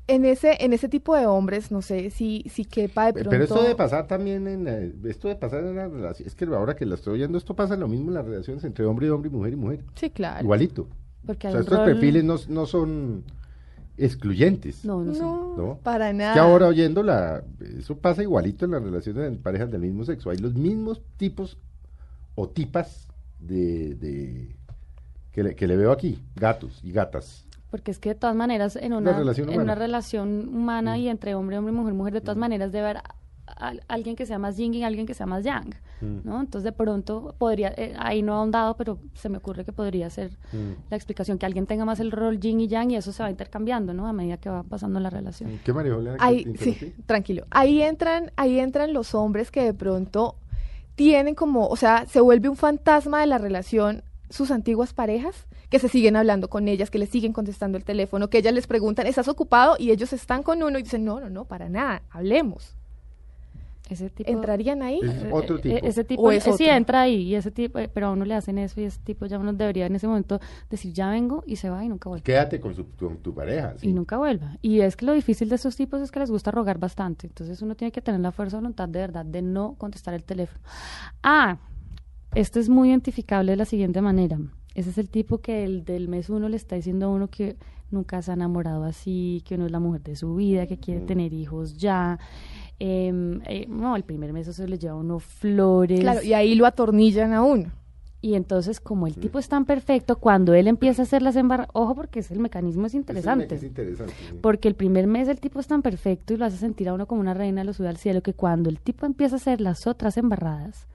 [0.08, 3.30] En ese, en ese tipo de hombres, no sé si, si quepa de pronto.
[3.30, 6.26] Pero esto debe pasar también en esto de pasar en la relación.
[6.26, 8.84] Es que ahora que la estoy oyendo, esto pasa lo mismo en las relaciones entre
[8.84, 9.84] hombre y hombre y mujer y mujer.
[9.94, 10.42] Sí, claro.
[10.42, 10.88] Igualito.
[11.24, 13.22] Porque O hay sea, un estos rol- perfiles no, no son
[13.96, 14.84] excluyentes.
[14.84, 15.78] No, no, son.
[15.78, 16.34] Para nada.
[16.34, 17.44] que ahora oyéndola,
[17.78, 20.30] eso pasa igualito en las relaciones en parejas del mismo sexo.
[20.30, 21.58] Hay los mismos tipos
[22.34, 23.06] o tipas
[23.38, 24.56] de, de-
[25.30, 27.46] que, le, que le veo aquí, gatos y gatas.
[27.72, 29.74] Porque es que de todas maneras en Una una, relación en una humana.
[29.74, 30.98] relación humana Mm.
[31.00, 33.14] y entre hombre, hombre y mujer, mujer, de todas maneras debe haber a-
[33.46, 36.18] a- alguien que sea más yin y alguien que sea más yang, Mm.
[36.24, 36.38] ¿no?
[36.40, 40.08] Entonces de pronto podría, eh, ahí no ha ahondado, pero se me ocurre que podría
[40.10, 40.90] ser Mm.
[40.90, 43.30] la explicación, que alguien tenga más el rol yin y yang y eso se va
[43.30, 44.06] intercambiando, ¿no?
[44.06, 45.58] A medida que va pasando la relación.
[45.64, 47.46] ¿Qué María Ahí, sí, tranquilo.
[47.50, 50.36] Ahí entran, ahí entran los hombres que de pronto
[50.94, 55.78] tienen como, o sea, se vuelve un fantasma de la relación sus antiguas parejas, que
[55.78, 59.06] se siguen hablando con ellas, que les siguen contestando el teléfono, que ellas les preguntan,
[59.06, 59.74] ¿estás ocupado?
[59.78, 62.76] Y ellos están con uno y dicen, no, no, no, para nada, hablemos.
[63.90, 64.30] Ese tipo...
[64.30, 65.00] ¿Entrarían ahí?
[65.02, 65.76] Es otro Eh, tipo.
[65.76, 68.10] eh, Ese tipo, ¿O es eh, sí entra ahí, y ese tipo, eh, pero a
[68.12, 71.08] uno le hacen eso y ese tipo ya uno debería en ese momento decir, ya
[71.10, 72.22] vengo y se va y nunca vuelve.
[72.22, 73.74] Quédate con, su, con tu pareja.
[73.78, 73.88] sí.
[73.88, 74.56] y nunca vuelva.
[74.62, 77.26] Y es que lo difícil de estos tipos es que les gusta rogar bastante.
[77.26, 80.24] Entonces uno tiene que tener la fuerza de voluntad de verdad de no contestar el
[80.24, 80.62] teléfono.
[81.22, 81.56] Ah,
[82.34, 84.38] esto es muy identificable de la siguiente manera.
[84.74, 87.56] Ese es el tipo que el del mes uno le está diciendo a uno que
[87.90, 91.00] nunca se ha enamorado así, que uno es la mujer de su vida, que quiere
[91.00, 92.18] tener hijos ya.
[92.78, 96.00] Em, eh, no, el primer mes eso le lleva a uno flores.
[96.00, 97.70] Claro, y ahí lo atornillan a uno.
[98.24, 101.70] Y entonces, como el tipo es tan perfecto, cuando él empieza a hacer las embarradas,
[101.74, 103.56] ojo, porque es el mecanismo es interesante.
[103.56, 104.12] Es interesante.
[104.12, 104.38] sí.
[104.40, 107.06] Porque el primer mes el tipo es tan perfecto y lo hace sentir a uno
[107.06, 109.88] como una reina, lo sube al cielo, que cuando el tipo empieza a hacer las
[109.88, 110.86] otras embarradas,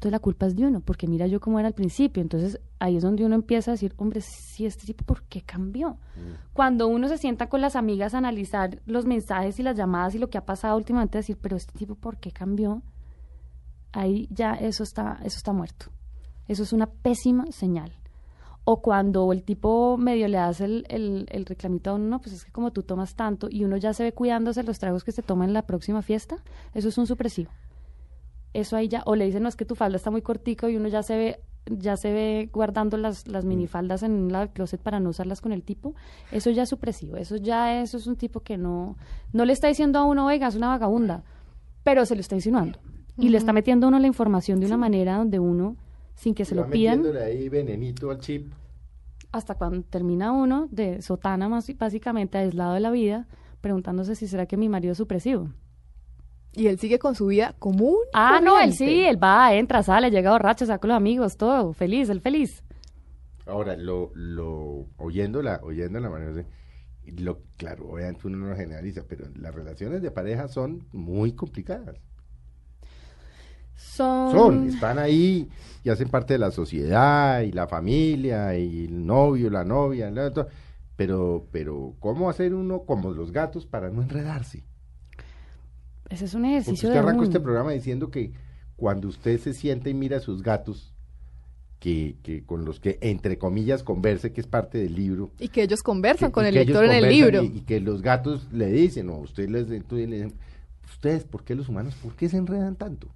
[0.00, 2.22] entonces la culpa es de uno, porque mira yo cómo era al principio.
[2.22, 5.98] Entonces ahí es donde uno empieza a decir, hombre, si este tipo, ¿por qué cambió?
[6.54, 10.18] Cuando uno se sienta con las amigas a analizar los mensajes y las llamadas y
[10.18, 12.80] lo que ha pasado últimamente, decir, pero este tipo, ¿por qué cambió?
[13.92, 15.90] Ahí ya eso está, eso está muerto.
[16.48, 17.92] Eso es una pésima señal.
[18.64, 22.36] O cuando el tipo medio le hace el, el, el reclamito a uno, no, pues
[22.36, 25.12] es que como tú tomas tanto y uno ya se ve cuidándose los tragos que
[25.12, 26.38] se toman en la próxima fiesta,
[26.72, 27.50] eso es un supresivo.
[28.52, 30.76] Eso ahí ya, o le dicen, no, es que tu falda está muy cortico y
[30.76, 34.54] uno ya se ve ya se ve guardando las, las minifaldas en un lado del
[34.54, 35.94] closet para no usarlas con el tipo,
[36.32, 38.96] eso ya es supresivo, eso ya eso es un tipo que no,
[39.32, 41.22] no le está diciendo a uno, oiga, es una vagabunda,
[41.84, 42.78] pero se lo está insinuando.
[43.18, 45.76] Y le está metiendo a uno la información de una manera donde uno,
[46.14, 48.50] sin que se lo pidan, ahí venenito al chip.
[49.30, 53.28] hasta cuando termina uno de sotana más básicamente aislado de la vida,
[53.60, 55.50] preguntándose si será que mi marido es supresivo.
[56.52, 57.96] Y él sigue con su vida común.
[58.12, 61.72] Ah, no, él sí, él va, entra, sale, llega borracho, saca con los amigos, todo,
[61.72, 62.64] feliz, él feliz.
[63.46, 66.44] Ahora, lo, lo, oyéndola, oyéndola, María
[67.18, 71.96] lo, claro, obviamente uno no lo generaliza, pero las relaciones de pareja son muy complicadas.
[73.74, 75.48] Son, Son, están ahí
[75.82, 80.32] y hacen parte de la sociedad y la familia y el novio, la novia, la-
[80.32, 80.46] to-
[80.96, 84.64] pero, pero, ¿cómo hacer uno como los gatos para no enredarse?
[86.10, 88.32] Ese es un Porque ejercicio usted arrancó este programa diciendo que
[88.76, 90.92] cuando usted se sienta y mira a sus gatos,
[91.78, 95.62] que, que con los que, entre comillas, converse, que es parte del libro, Y que
[95.62, 97.42] ellos conversan que- con el lector en el libro.
[97.42, 100.34] Y, y que los gatos le dicen, o usted les, entonces le dicen,
[100.92, 103.08] ustedes, ¿por qué los humanos, por qué se enredan tanto?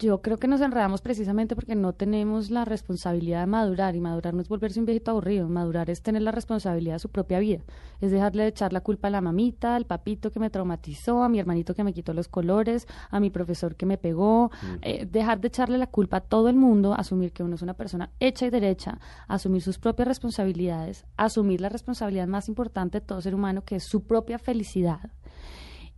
[0.00, 4.32] Yo creo que nos enredamos precisamente porque no tenemos la responsabilidad de madurar y madurar
[4.32, 7.64] no es volverse un viejito aburrido, madurar es tener la responsabilidad de su propia vida,
[8.00, 11.28] es dejarle de echar la culpa a la mamita, al papito que me traumatizó, a
[11.28, 15.40] mi hermanito que me quitó los colores, a mi profesor que me pegó, eh, dejar
[15.40, 18.46] de echarle la culpa a todo el mundo, asumir que uno es una persona hecha
[18.46, 23.64] y derecha, asumir sus propias responsabilidades, asumir la responsabilidad más importante de todo ser humano
[23.64, 25.10] que es su propia felicidad.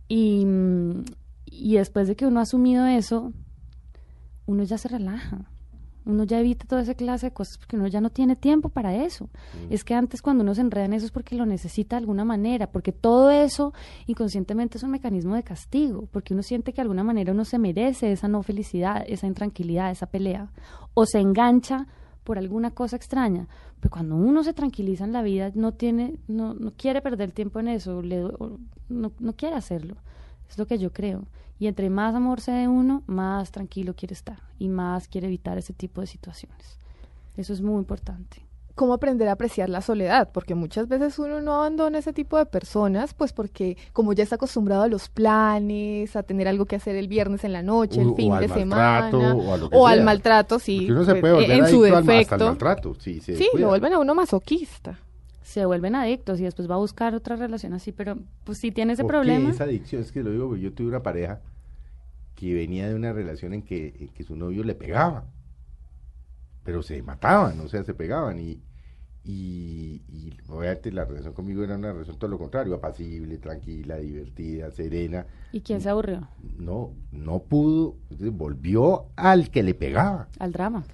[0.07, 1.03] Y, mm,
[1.45, 3.31] y después de que uno ha asumido eso,
[4.45, 5.45] uno ya se relaja.
[6.03, 8.95] Uno ya evita toda esa clase de cosas porque uno ya no tiene tiempo para
[9.05, 9.29] eso.
[9.69, 12.25] Es que antes cuando uno se enreda en eso es porque lo necesita de alguna
[12.25, 13.71] manera, porque todo eso
[14.07, 17.59] inconscientemente es un mecanismo de castigo, porque uno siente que de alguna manera uno se
[17.59, 20.49] merece esa no felicidad, esa intranquilidad, esa pelea,
[20.95, 21.85] o se engancha
[22.23, 23.47] por alguna cosa extraña.
[23.79, 27.33] Pero cuando uno se tranquiliza en la vida, no tiene, no, no quiere perder el
[27.33, 28.23] tiempo en eso, le-
[28.89, 29.97] no, no quiere hacerlo.
[30.51, 31.23] Es lo que yo creo.
[31.57, 35.57] Y entre más amor se dé uno, más tranquilo quiere estar y más quiere evitar
[35.57, 36.77] ese tipo de situaciones.
[37.37, 38.45] Eso es muy importante.
[38.73, 42.45] cómo aprender a apreciar la soledad, porque muchas veces uno no abandona ese tipo de
[42.47, 46.95] personas, pues porque como ya está acostumbrado a los planes, a tener algo que hacer
[46.95, 49.69] el viernes en la noche, O- el o fin de maltrato, semana, o a lo
[49.69, 52.11] que o al maltrato, sí, Porque uno se puede volver en su adicto al- hasta
[52.13, 52.45] el defecto.
[52.45, 52.95] maltrato.
[52.99, 54.97] Sí, se Sí, lo vuelven a uno masoquista.
[55.51, 58.93] Se vuelven adictos y después va a buscar otra relación así, pero pues si tiene
[58.93, 59.49] ese ¿Por qué problema.
[59.49, 60.01] esa adicción?
[60.01, 61.41] Es que lo digo, porque yo tuve una pareja
[62.35, 65.25] que venía de una relación en que, en que su novio le pegaba,
[66.63, 68.61] pero se mataban, o sea, se pegaban y,
[69.25, 74.71] y, y obviamente la relación conmigo era una relación todo lo contrario, apacible, tranquila, divertida,
[74.71, 75.25] serena.
[75.51, 76.29] ¿Y quién se aburrió?
[76.57, 80.85] No, no pudo, entonces volvió al que le pegaba, Al drama.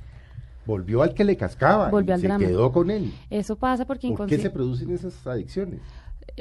[0.68, 2.46] Volvió al que le cascaba Volvió y al se drama.
[2.46, 3.12] quedó con él.
[3.32, 5.80] Eso pasa porque, ¿Por qué se producen esas adicciones?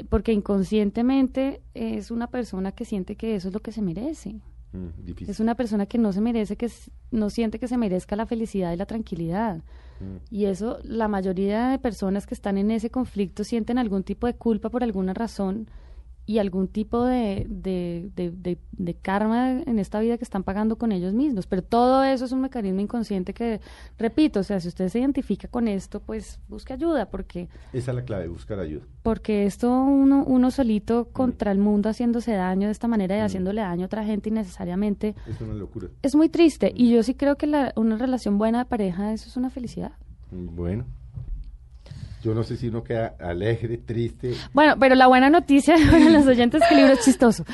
[0.09, 4.41] porque inconscientemente es una persona que siente que eso es lo que se merece.
[4.73, 4.87] Mm.
[5.27, 6.69] Es una persona que no se merece, que
[7.09, 9.57] no siente que se merezca la felicidad y la tranquilidad.
[9.99, 10.17] Mm.
[10.29, 14.35] Y eso, la mayoría de personas que están en ese conflicto sienten algún tipo de
[14.35, 15.67] culpa por alguna razón
[16.27, 21.13] y algún tipo de, de, de, karma en esta vida que están pagando con ellos
[21.13, 21.47] mismos.
[21.47, 23.61] Pero todo eso es un mecanismo inconsciente que,
[23.97, 27.95] repito, o sea, si usted se identifica con esto, pues busque ayuda, porque Esa es
[27.95, 28.83] la clave, buscar ayuda.
[29.03, 33.61] porque esto uno, uno solito contra el mundo haciéndose daño de esta manera y haciéndole
[33.61, 35.87] daño a otra gente innecesariamente Es una locura.
[36.01, 39.29] es muy triste y yo sí creo que la, una relación buena de pareja eso
[39.29, 39.93] es una felicidad.
[40.29, 40.83] Bueno,
[42.27, 44.33] yo no sé si uno queda alegre, triste.
[44.53, 47.45] Bueno, pero la buena noticia para los oyentes es que el libro es chistoso.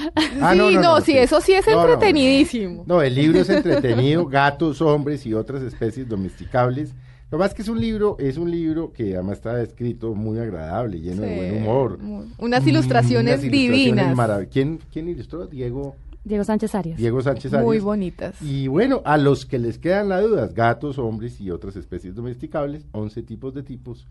[0.41, 1.93] Ah, sí, no, sí, eso sí es No, no, no.
[1.93, 2.84] entretenidísimo.
[2.88, 6.91] No, el libro es entretenido, gatos, hombres y otras especies domesticables.
[7.30, 10.99] Lo más que es un libro, es un libro que además está escrito muy agradable,
[10.99, 11.99] lleno de buen humor.
[11.99, 14.17] muy- unas ilustraciones Unas divinas.
[14.17, 15.45] marav- ¿Quién, ¿Quién ilustró?
[15.45, 16.97] Diego, Diego Sánchez Arias.
[16.97, 17.65] Diego Sánchez Arias.
[17.65, 18.36] Muy bonitas.
[18.41, 22.86] Y bueno, a los que les quedan las dudas, gatos, hombres y otras especies domesticables,
[22.91, 24.07] 11 tipos de tipos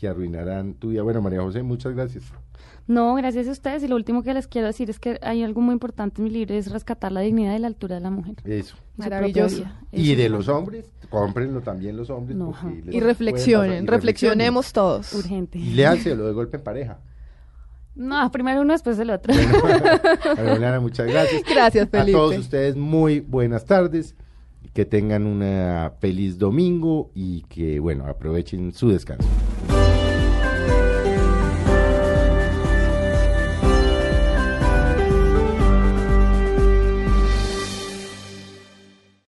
[0.00, 1.02] que arruinarán tu vida.
[1.02, 2.24] Bueno, María José, muchas gracias.
[2.86, 5.60] No, gracias a ustedes y lo último que les quiero decir es que hay algo
[5.60, 8.36] muy importante en mi libro es rescatar la dignidad y la altura de la mujer.
[8.44, 8.76] Eso.
[8.96, 9.64] Maravilloso.
[9.92, 12.36] Y de los hombres, cómprenlo también los hombres.
[12.36, 15.12] No, les Y reflexionen, y reflexionemos todos.
[15.12, 15.58] urgente.
[15.58, 16.98] Y léanselo de golpe en pareja.
[17.94, 19.34] No, primero uno, después el otro.
[20.48, 21.42] Bueno, muchas gracias.
[21.48, 22.10] Gracias, Felipe.
[22.16, 24.14] A todos ustedes, muy buenas tardes.
[24.72, 29.28] Que tengan una feliz domingo y que, bueno, aprovechen su descanso.